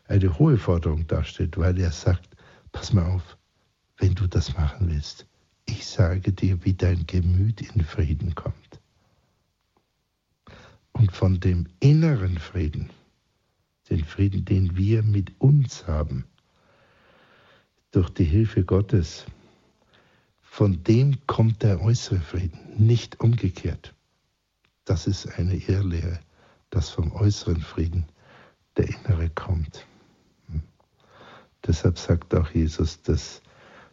[0.08, 2.31] eine hohe Forderung darstellt, weil er sagt,
[2.72, 3.38] pass mal auf,
[3.98, 5.26] wenn du das machen willst,
[5.66, 8.80] ich sage dir, wie dein Gemüt in Frieden kommt.
[10.92, 12.90] Und von dem inneren Frieden,
[13.90, 16.26] den Frieden, den wir mit uns haben,
[17.92, 19.26] durch die Hilfe Gottes,
[20.42, 23.94] von dem kommt der äußere Frieden, nicht umgekehrt.
[24.86, 26.20] Das ist eine Irrlehre,
[26.70, 28.06] dass vom äußeren Frieden
[28.76, 29.86] der innere kommt.
[31.66, 33.42] Deshalb sagt auch Jesus, dass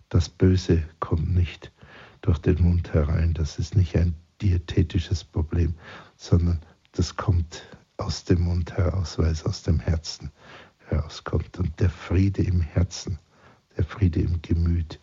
[0.08, 1.70] das Böse kommt nicht
[2.22, 3.34] durch den Mund herein.
[3.34, 5.74] Das ist nicht ein diätetisches Problem,
[6.16, 6.60] sondern
[6.92, 7.62] das kommt
[7.96, 10.30] aus dem Mund heraus, weil es aus dem Herzen
[10.86, 11.58] herauskommt.
[11.58, 13.18] Und der Friede im Herzen
[13.78, 14.98] der Friede im Gemüt.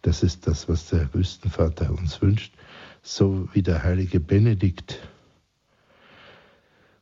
[0.00, 2.54] Das ist das, was der Wüstenvater uns wünscht,
[3.02, 4.98] so wie der heilige Benedikt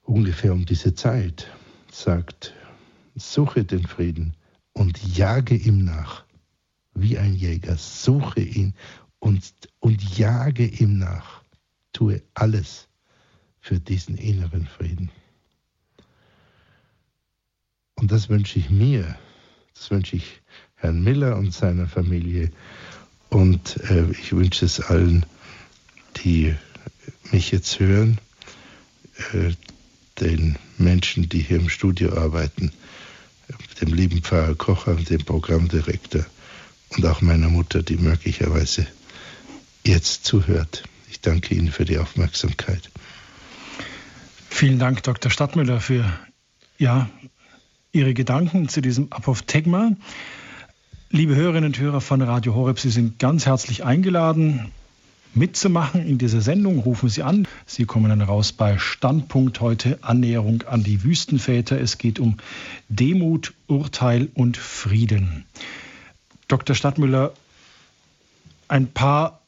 [0.02, 1.48] ungefähr um diese Zeit
[1.90, 2.54] sagt,
[3.14, 4.34] suche den Frieden
[4.72, 6.24] und jage ihm nach.
[6.94, 8.74] Wie ein Jäger, suche ihn
[9.18, 11.42] und, und jage ihm nach.
[11.92, 12.88] Tue alles
[13.60, 15.10] für diesen inneren Frieden.
[17.94, 19.18] Und das wünsche ich mir,
[19.74, 20.40] das wünsche ich
[20.74, 22.50] Herrn Miller und seiner Familie
[23.28, 25.26] und äh, ich wünsche es allen,
[26.24, 26.54] die
[27.30, 28.18] mich jetzt hören,
[29.32, 29.52] äh,
[30.20, 32.72] den Menschen, die hier im Studio arbeiten,
[33.80, 36.24] dem lieben Pfarrer Kocher, dem Programmdirektor
[36.90, 38.86] und auch meiner Mutter, die möglicherweise
[39.84, 40.84] jetzt zuhört.
[41.10, 42.90] Ich danke Ihnen für die Aufmerksamkeit.
[44.48, 45.30] Vielen Dank, Dr.
[45.30, 46.04] Stadtmüller, für
[46.78, 47.08] ja,
[47.92, 49.92] Ihre Gedanken zu diesem Apophthegma.
[51.10, 54.70] Liebe Hörerinnen und Hörer von Radio Horeb, Sie sind ganz herzlich eingeladen,
[55.34, 56.78] mitzumachen in dieser Sendung.
[56.80, 57.46] Rufen Sie an.
[57.66, 61.80] Sie kommen dann raus bei Standpunkt heute Annäherung an die Wüstenväter.
[61.80, 62.38] Es geht um
[62.88, 65.44] Demut, Urteil und Frieden.
[66.48, 66.74] Dr.
[66.74, 67.32] Stadtmüller,
[68.68, 69.40] ein paar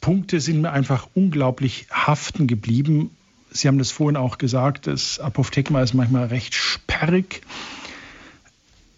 [0.00, 3.10] Punkte sind mir einfach unglaublich haften geblieben.
[3.50, 7.42] Sie haben das vorhin auch gesagt, das Apophthegma ist manchmal recht sperrig.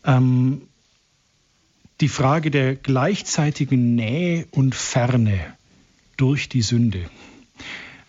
[0.04, 0.62] Ähm,
[2.00, 5.54] die Frage der gleichzeitigen Nähe und Ferne
[6.16, 7.04] durch die Sünde.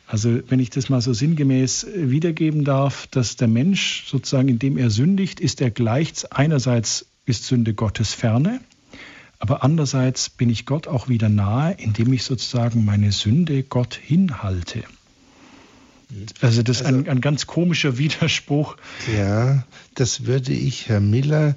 [0.07, 4.90] Also wenn ich das mal so sinngemäß wiedergeben darf, dass der Mensch sozusagen, indem er
[4.90, 8.61] sündigt, ist er gleich, einerseits ist Sünde Gottes ferne,
[9.40, 14.84] aber andererseits bin ich Gott auch wieder nahe, indem ich sozusagen meine Sünde Gott hinhalte.
[16.41, 18.77] Also das ist also, ein, ein ganz komischer Widerspruch.
[19.18, 19.64] Ja,
[19.95, 21.56] das würde ich, Herr Miller,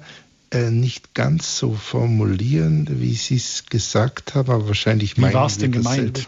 [0.51, 5.45] äh, nicht ganz so formulieren, wie Sie es gesagt haben, aber wahrscheinlich meinen Wie war
[5.45, 6.27] es denn gemeint?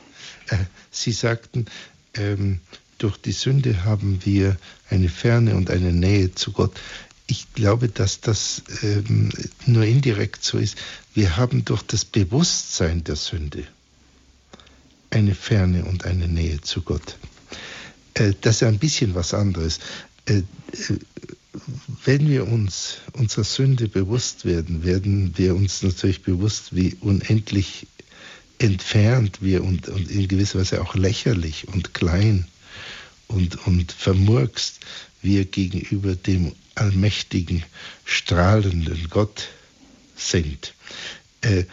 [0.52, 0.58] Äh,
[0.92, 1.66] Sie sagten,
[2.14, 2.60] ähm,
[2.98, 4.58] durch die Sünde haben wir
[4.90, 6.80] eine Ferne und eine Nähe zu Gott.
[7.26, 9.32] Ich glaube, dass das ähm,
[9.66, 10.78] nur indirekt so ist.
[11.14, 13.66] Wir haben durch das Bewusstsein der Sünde
[15.10, 17.18] eine Ferne und eine Nähe zu Gott.
[18.14, 19.80] Äh, das ist ein bisschen was anderes.
[20.26, 20.44] Äh, äh,
[22.06, 27.88] wenn wir uns unserer Sünde bewusst werden, werden wir uns natürlich bewusst, wie unendlich
[28.62, 32.48] entfernt wir und, und in gewisser Weise auch lächerlich und klein
[33.28, 34.80] und, und vermurkst
[35.22, 37.64] wir gegenüber dem allmächtigen,
[38.06, 39.50] strahlenden Gott
[40.16, 40.74] sind.
[41.42, 41.66] Äh,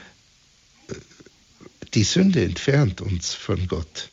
[1.94, 4.10] die Sünde entfernt uns von Gott.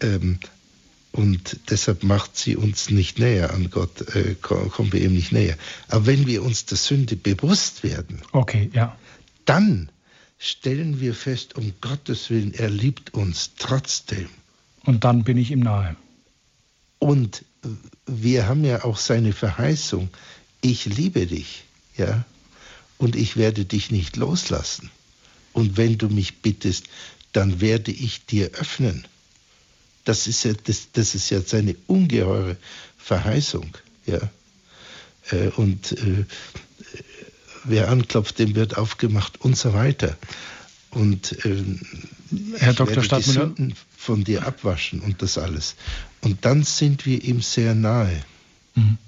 [0.00, 0.38] Ähm,
[1.12, 5.58] und deshalb macht sie uns nicht näher an Gott, äh, kommen wir ihm nicht näher.
[5.88, 8.96] Aber wenn wir uns der Sünde bewusst werden, okay, ja.
[9.44, 9.90] dann
[10.42, 14.28] stellen wir fest, um Gottes Willen, er liebt uns trotzdem.
[14.84, 15.94] Und dann bin ich ihm nahe.
[16.98, 17.44] Und
[18.06, 20.10] wir haben ja auch seine Verheißung,
[20.60, 21.62] ich liebe dich,
[21.96, 22.24] ja,
[22.98, 24.90] und ich werde dich nicht loslassen.
[25.52, 26.86] Und wenn du mich bittest,
[27.32, 29.06] dann werde ich dir öffnen.
[30.04, 32.56] Das ist ja, das, das ist ja seine ungeheure
[32.98, 33.76] Verheißung.
[34.06, 34.18] Ja.
[35.30, 36.24] Äh, und äh,
[37.64, 40.16] wer anklopft, dem wird aufgemacht und so weiter.
[40.90, 41.64] Und äh,
[42.58, 43.02] Herr Dr.
[43.02, 45.76] Stadtmüller, die Sünden von dir abwaschen und das alles.
[46.20, 48.22] Und dann sind wir ihm sehr nahe.
[48.74, 48.98] Mhm.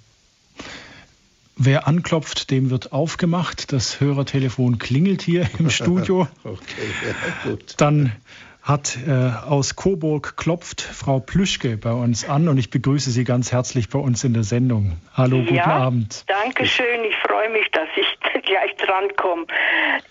[1.56, 3.72] Wer anklopft, dem wird aufgemacht.
[3.72, 6.26] Das Hörertelefon klingelt hier im Studio.
[6.42, 7.74] okay, ja, gut.
[7.76, 8.12] Dann
[8.60, 13.52] hat äh, aus Coburg klopft Frau Plüschke bei uns an und ich begrüße Sie ganz
[13.52, 14.96] herzlich bei uns in der Sendung.
[15.12, 16.24] Hallo, guten ja, Abend.
[16.26, 17.04] Danke schön.
[17.06, 18.06] Ich freue mich, dass ich
[18.42, 19.46] gleich drankomme.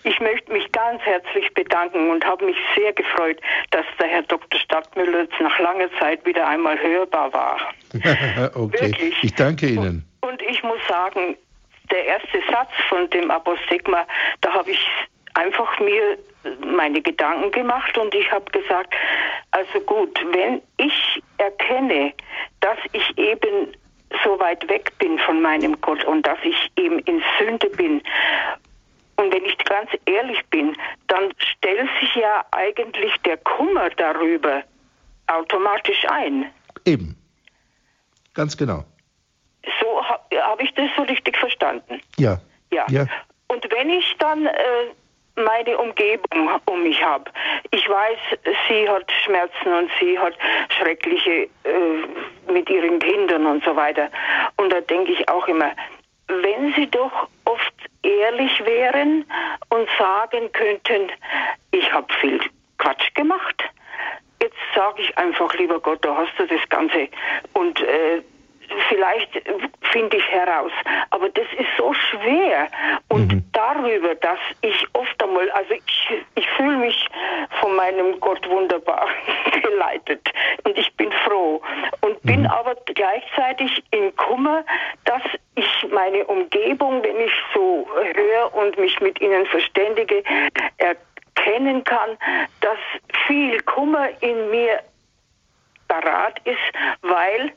[0.04, 3.40] Ich möchte mich ganz herzlich bedanken und habe mich sehr gefreut,
[3.70, 4.58] dass der Herr Dr.
[4.60, 7.60] Stadtmüller jetzt nach langer Zeit wieder einmal hörbar war.
[8.54, 8.80] okay.
[8.80, 9.14] Wirklich.
[9.22, 10.04] Ich danke Ihnen.
[10.20, 11.36] Und, und ich muss sagen,
[11.90, 14.06] der erste Satz von dem Apostigma,
[14.40, 14.86] da habe ich
[15.34, 16.18] einfach mir
[16.64, 18.94] meine Gedanken gemacht und ich habe gesagt,
[19.50, 22.12] also gut, wenn ich erkenne,
[22.60, 23.74] dass ich eben
[24.22, 28.02] so weit weg bin von meinem Gott und dass ich eben in Sünde bin
[29.16, 30.76] und wenn ich ganz ehrlich bin,
[31.06, 34.62] dann stellt sich ja eigentlich der Kummer darüber
[35.26, 36.50] automatisch ein.
[36.84, 37.16] Eben.
[38.34, 38.84] Ganz genau.
[39.80, 42.00] So habe hab ich das so richtig verstanden.
[42.18, 42.40] Ja.
[42.72, 42.84] Ja.
[42.90, 43.06] ja.
[43.48, 44.52] Und wenn ich dann äh,
[45.36, 47.30] meine Umgebung um mich habe.
[47.70, 48.18] Ich weiß,
[48.68, 50.34] sie hat Schmerzen und sie hat
[50.78, 54.10] schreckliche äh, mit ihren Kindern und so weiter.
[54.56, 55.72] Und da denke ich auch immer,
[56.28, 59.24] wenn sie doch oft ehrlich wären
[59.70, 61.10] und sagen könnten,
[61.72, 62.40] ich habe viel
[62.78, 63.64] Quatsch gemacht,
[64.40, 67.08] jetzt sage ich einfach, lieber Gott, da hast du das Ganze
[67.54, 68.22] und äh,
[69.92, 70.72] finde ich heraus.
[71.10, 72.68] Aber das ist so schwer.
[73.08, 73.44] Und mhm.
[73.52, 77.08] darüber, dass ich oft einmal, also ich, ich fühle mich
[77.60, 79.08] von meinem Gott wunderbar
[79.62, 80.28] geleitet.
[80.64, 81.62] Und ich bin froh.
[82.00, 82.46] Und bin mhm.
[82.46, 84.64] aber gleichzeitig in Kummer,
[85.04, 85.22] dass
[85.54, 90.22] ich meine Umgebung, wenn ich so höre und mich mit ihnen verständige,
[90.78, 92.18] erkennen kann,
[92.60, 92.78] dass
[93.26, 94.80] viel Kummer in mir
[95.88, 96.58] parat ist,
[97.02, 97.52] weil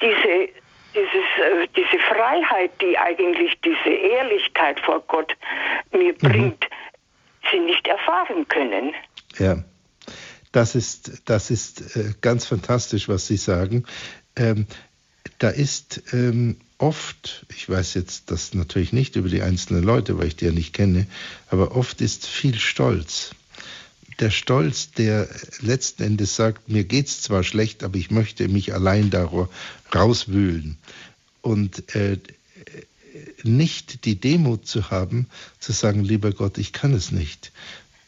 [0.00, 0.48] diese
[0.94, 5.36] dieses, äh, diese Freiheit, die eigentlich diese Ehrlichkeit vor Gott
[5.92, 6.18] mir mhm.
[6.18, 6.64] bringt,
[7.50, 8.94] sie nicht erfahren können.
[9.38, 9.64] Ja,
[10.52, 13.84] das ist, das ist äh, ganz fantastisch, was Sie sagen.
[14.36, 14.66] Ähm,
[15.38, 20.28] da ist ähm, oft, ich weiß jetzt das natürlich nicht über die einzelnen Leute, weil
[20.28, 21.06] ich die ja nicht kenne,
[21.50, 23.34] aber oft ist viel Stolz
[24.20, 25.28] der Stolz, der
[25.60, 29.28] letzten Endes sagt, mir geht es zwar schlecht, aber ich möchte mich allein da
[29.94, 30.76] rauswühlen.
[31.42, 32.18] Und äh,
[33.42, 35.26] nicht die Demut zu haben,
[35.60, 37.52] zu sagen, lieber Gott, ich kann es nicht,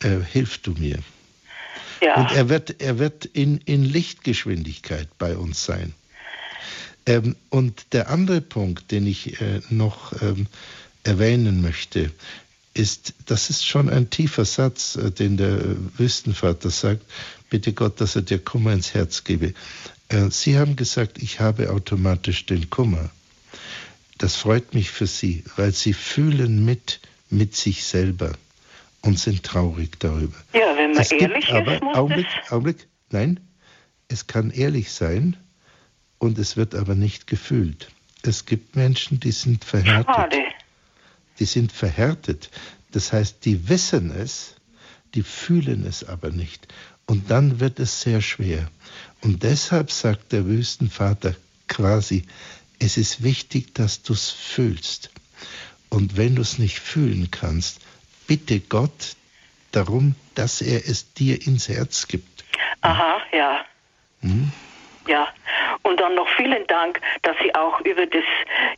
[0.01, 0.99] äh, hilf du mir.
[2.01, 2.21] Ja.
[2.21, 5.95] Und er wird, er wird in, in Lichtgeschwindigkeit bei uns sein.
[7.07, 10.47] Ähm, und der andere Punkt, den ich äh, noch ähm,
[11.05, 12.11] erwähnen möchte,
[12.77, 15.61] ist, das ist schon ein tiefer Satz, äh, den der
[15.99, 17.03] Wüstenvater sagt,
[17.51, 19.55] bitte Gott, dass er dir Kummer ins Herz gebe.
[20.09, 23.11] Äh, Sie haben gesagt, ich habe automatisch den Kummer.
[24.19, 27.01] Das freut mich für Sie, weil Sie fühlen mit,
[27.31, 28.33] mit sich selber
[29.03, 30.37] und sind traurig darüber.
[30.55, 33.41] Ja, wenn man es ehrlich aber, ist, muss Augenblick, Augenblick, nein,
[34.09, 35.37] es kann ehrlich sein
[36.19, 37.89] und es wird aber nicht gefühlt.
[38.23, 40.15] Es gibt Menschen, die sind verhärtet.
[40.15, 40.37] Schade
[41.39, 42.51] die sind verhärtet.
[42.93, 44.55] Das heißt, die wissen es,
[45.15, 46.69] die fühlen es aber nicht.
[47.07, 48.69] Und dann wird es sehr schwer.
[49.23, 51.35] Und deshalb sagt der Wüstenvater
[51.69, 52.25] quasi,
[52.79, 55.11] es ist wichtig, dass du es fühlst.
[55.89, 57.81] Und wenn du es nicht fühlen kannst,
[58.27, 59.17] bitte Gott
[59.73, 62.45] darum, dass er es dir ins Herz gibt.
[62.81, 63.65] Aha, ja.
[64.21, 64.53] Hm?
[65.07, 65.29] Ja,
[65.83, 68.25] und dann noch vielen Dank, dass Sie auch über, das,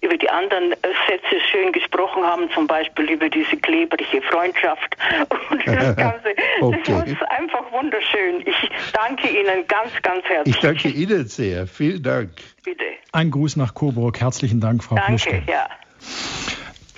[0.02, 0.70] über die anderen
[1.08, 4.96] Sätze schön gesprochen haben, zum Beispiel über diese klebrige Freundschaft
[5.50, 6.34] und das Ganze.
[6.60, 6.80] okay.
[6.86, 8.42] Das ist einfach wunderschön.
[8.46, 10.54] Ich danke Ihnen ganz, ganz herzlich.
[10.54, 11.66] Ich danke Ihnen sehr.
[11.66, 12.30] Vielen Dank.
[12.62, 12.84] Bitte.
[13.12, 14.20] Ein Gruß nach Coburg.
[14.20, 15.42] Herzlichen Dank, Frau Danke, Pluschke.
[15.50, 15.68] ja.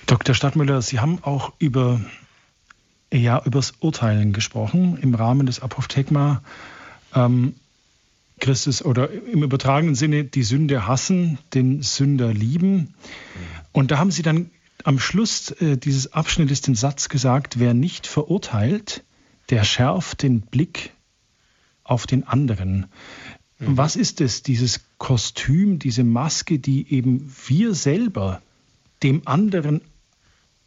[0.06, 0.34] Dr.
[0.34, 2.00] Stadtmüller, Sie haben auch über,
[3.12, 6.42] ja, übers Urteilen gesprochen im Rahmen des Apophthegma.
[7.14, 7.54] Ähm,
[8.40, 12.94] Christus oder im übertragenen Sinne die Sünde hassen, den Sünder lieben.
[13.72, 14.50] Und da haben sie dann
[14.84, 19.04] am Schluss äh, dieses Abschnittes den Satz gesagt, wer nicht verurteilt,
[19.50, 20.92] der schärft den Blick
[21.84, 22.86] auf den anderen.
[23.58, 23.76] Mhm.
[23.76, 28.42] Was ist es, dieses Kostüm, diese Maske, die eben wir selber
[29.02, 29.82] dem anderen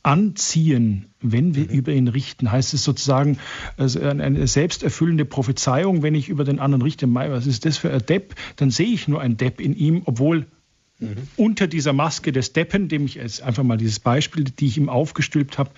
[0.03, 1.69] anziehen, wenn wir mhm.
[1.69, 2.51] über ihn richten.
[2.51, 3.39] Heißt es sozusagen
[3.77, 7.91] also eine selbsterfüllende Prophezeiung, wenn ich über den anderen richte, Mai, was ist das für
[7.91, 8.35] ein Depp?
[8.57, 10.45] Dann sehe ich nur ein Depp in ihm, obwohl
[10.99, 11.15] mhm.
[11.37, 14.89] unter dieser Maske des Deppen, dem ich jetzt einfach mal dieses Beispiel, die ich ihm
[14.89, 15.71] aufgestülpt habe,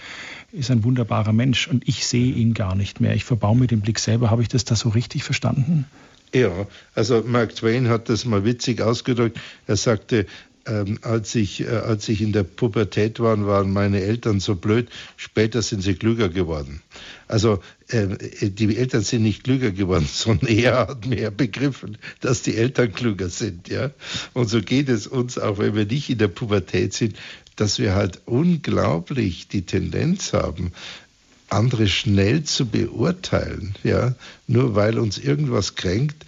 [0.51, 3.13] ist ein wunderbarer Mensch und ich sehe ihn gar nicht mehr.
[3.13, 4.31] Ich verbaume den Blick selber.
[4.31, 5.85] Habe ich das da so richtig verstanden?
[6.33, 9.39] Ja, also Mark Twain hat das mal witzig ausgedrückt.
[9.67, 10.25] Er sagte,
[10.67, 14.89] ähm, als, ich, äh, als ich in der Pubertät war, waren meine Eltern so blöd,
[15.17, 16.81] später sind sie klüger geworden.
[17.27, 17.59] Also
[17.89, 18.07] äh,
[18.49, 23.29] die Eltern sind nicht klüger geworden, sondern er hat mehr begriffen, dass die Eltern klüger
[23.29, 23.69] sind.
[23.69, 23.91] Ja?
[24.33, 27.15] Und so geht es uns auch, wenn wir nicht in der Pubertät sind,
[27.55, 30.71] dass wir halt unglaublich die Tendenz haben,
[31.49, 34.15] andere schnell zu beurteilen, ja,
[34.47, 36.25] nur weil uns irgendwas kränkt,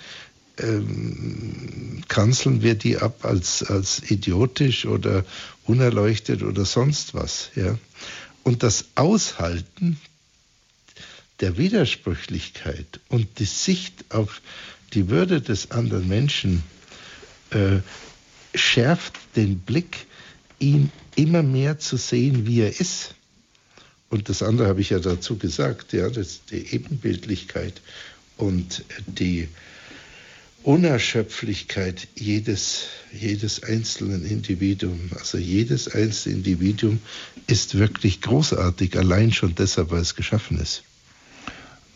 [0.59, 5.25] ähm, kanzeln wir die ab als, als idiotisch oder
[5.65, 7.51] unerleuchtet oder sonst was.
[7.55, 7.77] Ja?
[8.43, 9.99] Und das Aushalten
[11.39, 14.41] der Widersprüchlichkeit und die Sicht auf
[14.93, 16.63] die Würde des anderen Menschen
[17.51, 17.79] äh,
[18.55, 20.07] schärft den Blick,
[20.59, 23.13] ihn immer mehr zu sehen, wie er ist.
[24.09, 27.81] Und das andere habe ich ja dazu gesagt, ja, das die Ebenbildlichkeit
[28.38, 29.49] und die
[30.63, 35.13] Unerschöpflichkeit jedes, jedes einzelnen Individuums.
[35.13, 36.99] Also jedes einzelne Individuum
[37.47, 40.84] ist wirklich großartig, allein schon deshalb, weil es geschaffen ist.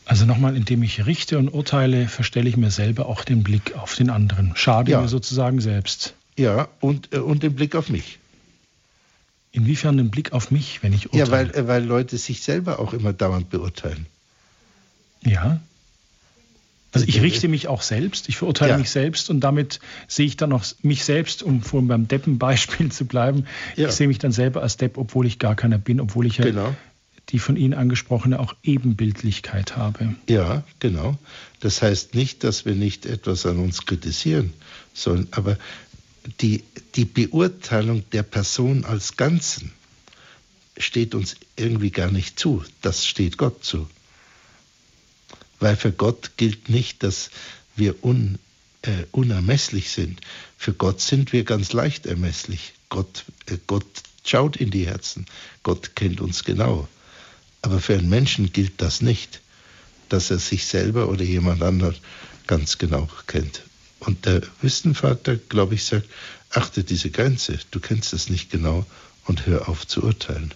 [0.06, 3.96] Also nochmal, indem ich richte und urteile, verstelle ich mir selber auch den Blick auf
[3.96, 4.54] den anderen.
[4.56, 5.02] Schade ja.
[5.02, 6.16] mir sozusagen selbst.
[6.38, 8.20] Ja, und, äh, und den Blick auf mich.
[9.52, 11.26] Inwiefern den Blick auf mich, wenn ich urteile?
[11.26, 14.06] Ja, weil, äh, weil Leute sich selber auch immer dauernd beurteilen.
[15.24, 15.60] Ja.
[16.94, 18.78] Also ich richte mich auch selbst, ich verurteile ja.
[18.78, 23.06] mich selbst und damit sehe ich dann auch mich selbst, um vorhin beim Deppenbeispiel zu
[23.06, 23.46] bleiben,
[23.78, 23.88] ja.
[23.88, 26.46] ich sehe mich dann selber als Depp, obwohl ich gar keiner bin, obwohl ich ja
[26.46, 26.76] genau.
[27.30, 30.16] die von Ihnen angesprochene auch Ebenbildlichkeit habe.
[30.28, 31.18] Ja, genau.
[31.62, 34.52] Das heißt nicht, dass wir nicht etwas an uns kritisieren
[34.94, 35.58] sollen, aber
[36.42, 36.64] die,
[36.96, 39.72] die Beurteilung der Person als Ganzen
[40.78, 42.64] steht uns irgendwie gar nicht zu.
[42.82, 43.88] Das steht Gott zu.
[45.62, 47.30] Weil für Gott gilt nicht, dass
[47.76, 48.40] wir un,
[48.82, 50.20] äh, unermesslich sind.
[50.58, 52.74] Für Gott sind wir ganz leicht ermesslich.
[52.90, 53.86] Gott, äh, Gott
[54.26, 55.26] schaut in die Herzen.
[55.64, 56.88] Gott kennt uns genau.
[57.62, 59.40] Aber für einen Menschen gilt das nicht,
[60.10, 61.96] dass er sich selber oder jemand anderen
[62.48, 63.62] ganz genau kennt.
[64.00, 66.10] Und der Wüstenvater, glaube ich, sagt,
[66.50, 68.86] achte diese Grenze, du kennst es nicht genau
[69.26, 70.54] und hör auf zu urteilen.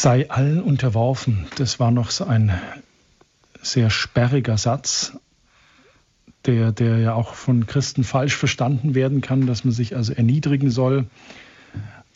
[0.00, 1.46] Sei allen unterworfen.
[1.56, 2.52] Das war noch so ein
[3.62, 5.12] sehr sperriger Satz,
[6.46, 10.70] der, der ja auch von Christen falsch verstanden werden kann, dass man sich also erniedrigen
[10.70, 11.06] soll.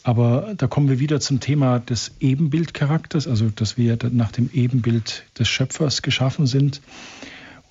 [0.03, 5.25] Aber da kommen wir wieder zum Thema des Ebenbildcharakters, also dass wir nach dem Ebenbild
[5.39, 6.81] des Schöpfers geschaffen sind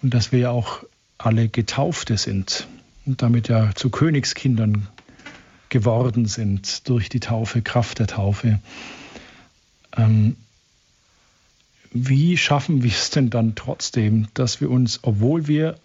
[0.01, 0.84] und dass wir ja auch
[1.17, 2.67] alle Getaufte sind
[3.05, 4.88] und damit ja zu Königskindern
[5.69, 8.59] geworden sind durch die Taufe, Kraft der Taufe.
[9.97, 10.35] Ähm,
[11.91, 15.77] wie schaffen wir es denn dann trotzdem, dass wir uns, obwohl wir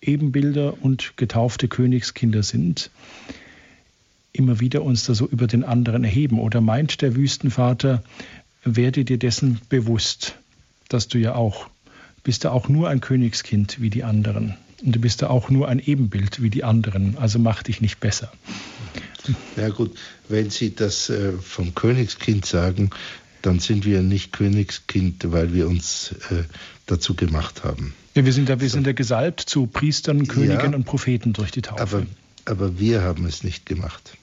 [0.00, 2.90] Ebenbilder und getaufte Königskinder sind,
[4.32, 6.38] immer wieder uns da so über den anderen erheben?
[6.38, 8.02] Oder meint der Wüstenvater,
[8.64, 10.38] werde dir dessen bewusst,
[10.88, 11.68] dass du ja auch,
[12.22, 14.54] bist ja auch nur ein Königskind wie die anderen.
[14.84, 17.98] Und du bist ja auch nur ein Ebenbild wie die anderen, also mach dich nicht
[17.98, 18.30] besser.
[19.56, 19.96] Ja gut,
[20.28, 22.90] wenn Sie das äh, vom Königskind sagen,
[23.42, 26.44] dann sind wir nicht Königskind, weil wir uns äh,
[26.86, 27.94] dazu gemacht haben.
[28.14, 31.50] Ja, wir sind ja, wir sind ja gesalbt zu Priestern, Königen ja, und Propheten durch
[31.50, 31.82] die Taufe.
[31.82, 32.06] Aber,
[32.44, 34.16] aber wir haben es nicht gemacht.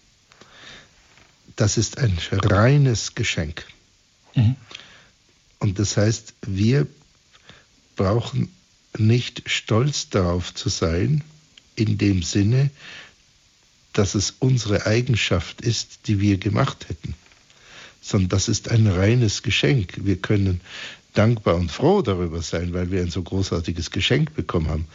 [1.56, 3.66] Das ist ein reines Geschenk.
[4.36, 4.56] Mhm.
[5.60, 6.88] Und das heißt, wir
[7.96, 8.50] brauchen
[8.98, 11.24] nicht stolz darauf zu sein,
[11.76, 12.70] in dem Sinne,
[13.98, 17.16] dass es unsere Eigenschaft ist, die wir gemacht hätten,
[18.02, 19.94] sondern das ist ein reines Geschenk.
[19.98, 20.62] Wir können
[21.14, 24.86] dankbar und froh darüber sein, weil wir ein so großartiges Geschenk bekommen haben.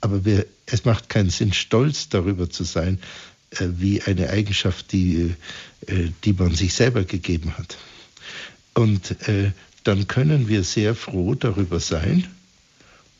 [0.00, 2.98] Aber wir, es macht keinen Sinn, stolz darüber zu sein,
[3.50, 5.34] äh, wie eine Eigenschaft, die,
[5.86, 7.78] äh, die man sich selber gegeben hat.
[8.74, 9.52] Und äh,
[9.84, 12.26] dann können wir sehr froh darüber sein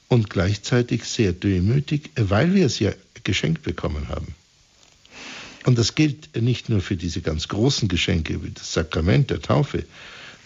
[0.08, 2.92] und gleichzeitig sehr demütig, weil wir es ja
[3.24, 4.34] geschenkt bekommen haben.
[5.64, 9.84] Und das gilt nicht nur für diese ganz großen Geschenke wie das Sakrament der Taufe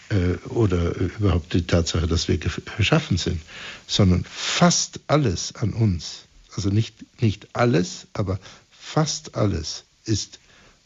[0.08, 3.40] äh, oder überhaupt die Tatsache, dass wir geschaffen sind,
[3.86, 6.24] sondern fast alles an uns,
[6.54, 8.38] also nicht, nicht alles, aber
[8.70, 10.38] fast alles ist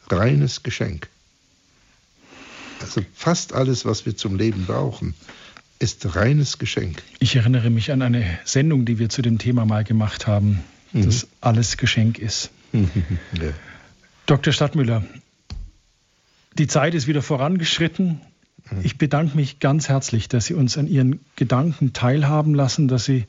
[0.08, 1.08] reines Geschenk.
[2.80, 5.14] Also fast alles, was wir zum Leben brauchen,
[5.78, 7.02] ist reines Geschenk.
[7.18, 10.62] Ich erinnere mich an eine Sendung, die wir zu dem Thema mal gemacht haben,
[10.92, 11.04] mhm.
[11.04, 12.50] dass alles Geschenk ist.
[12.72, 13.52] ja.
[14.26, 14.52] Dr.
[14.52, 15.04] Stadtmüller,
[16.58, 18.20] die Zeit ist wieder vorangeschritten.
[18.82, 23.26] Ich bedanke mich ganz herzlich, dass Sie uns an Ihren Gedanken teilhaben lassen, dass Sie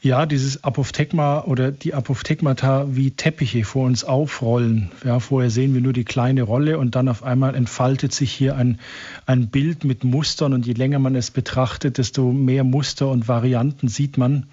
[0.00, 4.90] ja dieses Apophthegma oder die Apophthegmata wie Teppiche vor uns aufrollen.
[5.04, 8.56] Ja, vorher sehen wir nur die kleine Rolle und dann auf einmal entfaltet sich hier
[8.56, 8.78] ein,
[9.26, 13.88] ein Bild mit Mustern und je länger man es betrachtet, desto mehr Muster und Varianten
[13.88, 14.46] sieht man.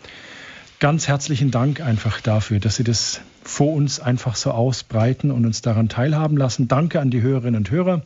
[0.83, 5.61] Ganz herzlichen Dank einfach dafür, dass Sie das vor uns einfach so ausbreiten und uns
[5.61, 6.67] daran teilhaben lassen.
[6.67, 8.01] Danke an die Hörerinnen und Hörer,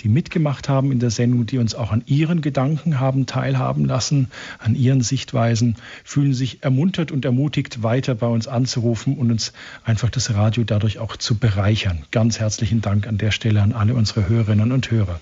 [0.00, 4.30] die mitgemacht haben in der Sendung, die uns auch an ihren Gedanken haben teilhaben lassen,
[4.58, 10.10] an ihren Sichtweisen, fühlen sich ermuntert und ermutigt, weiter bei uns anzurufen und uns einfach
[10.10, 12.04] das Radio dadurch auch zu bereichern.
[12.10, 15.18] Ganz herzlichen Dank an der Stelle an alle unsere Hörerinnen und Hörer.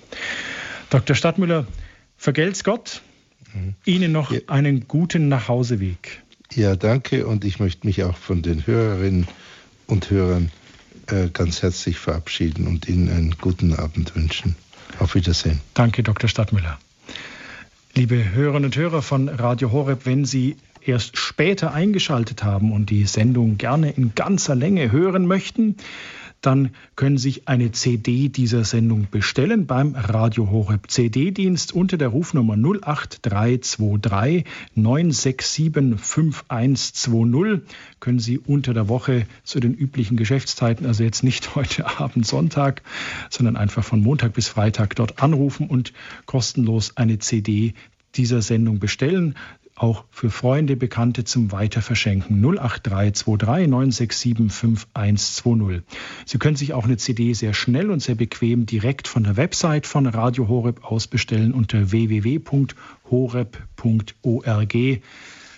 [0.90, 1.14] Dr.
[1.14, 1.68] Stadtmüller,
[2.16, 3.02] vergelt's Gott.
[3.54, 3.76] Mhm.
[3.84, 6.25] Ihnen noch einen guten Nachhauseweg.
[6.54, 9.26] Ja, danke und ich möchte mich auch von den Hörerinnen
[9.86, 10.50] und Hörern
[11.08, 14.56] äh, ganz herzlich verabschieden und Ihnen einen guten Abend wünschen.
[14.98, 15.60] Auf Wiedersehen.
[15.74, 16.28] Danke, Dr.
[16.28, 16.78] Stadtmüller.
[17.94, 23.04] Liebe Hörerinnen und Hörer von Radio Horeb, wenn Sie erst später eingeschaltet haben und die
[23.04, 25.76] Sendung gerne in ganzer Länge hören möchten,
[26.40, 32.06] dann können Sie sich eine CD dieser Sendung bestellen beim Radio Horeb CD-Dienst unter der
[32.08, 34.44] Rufnummer 08323
[34.76, 37.62] 967 5120.
[37.98, 42.82] Können Sie unter der Woche zu den üblichen Geschäftszeiten, also jetzt nicht heute Abend Sonntag,
[43.28, 45.92] sondern einfach von Montag bis Freitag dort anrufen und
[46.26, 47.74] kostenlos eine CD
[48.14, 49.34] dieser Sendung bestellen
[49.76, 55.82] auch für Freunde, Bekannte zum Weiterverschenken 08323 967 5120.
[56.24, 59.86] Sie können sich auch eine CD sehr schnell und sehr bequem direkt von der Website
[59.86, 62.66] von Radio Horeb aus bestellen unter www.horeb.org.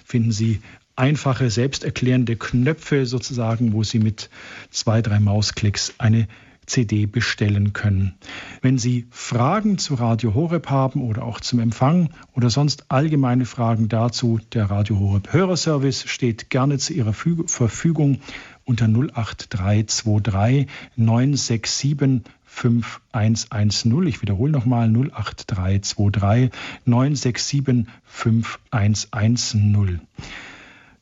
[0.05, 0.61] Finden Sie
[0.97, 4.31] einfache, selbsterklärende Knöpfe sozusagen, wo Sie mit
[4.71, 6.27] zwei, drei Mausklicks eine
[6.69, 8.15] CD bestellen können.
[8.63, 13.89] Wenn Sie Fragen zu Radio Horeb haben oder auch zum Empfang oder sonst allgemeine Fragen
[13.89, 18.21] dazu, der Radio Horeb Hörerservice steht gerne zu Ihrer Verfügung
[18.65, 20.67] unter 08323
[20.97, 24.07] 967 5110.
[24.07, 26.51] Ich wiederhole nochmal 08323
[26.85, 30.01] 967 5110.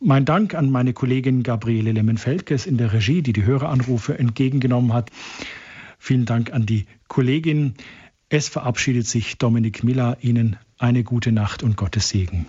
[0.01, 5.10] Mein Dank an meine Kollegin Gabriele Lemmenfeldkes in der Regie, die die Höreranrufe entgegengenommen hat.
[5.98, 7.74] Vielen Dank an die Kollegin.
[8.28, 10.18] Es verabschiedet sich Dominik Miller.
[10.20, 12.44] Ihnen eine gute Nacht und Gottes Segen.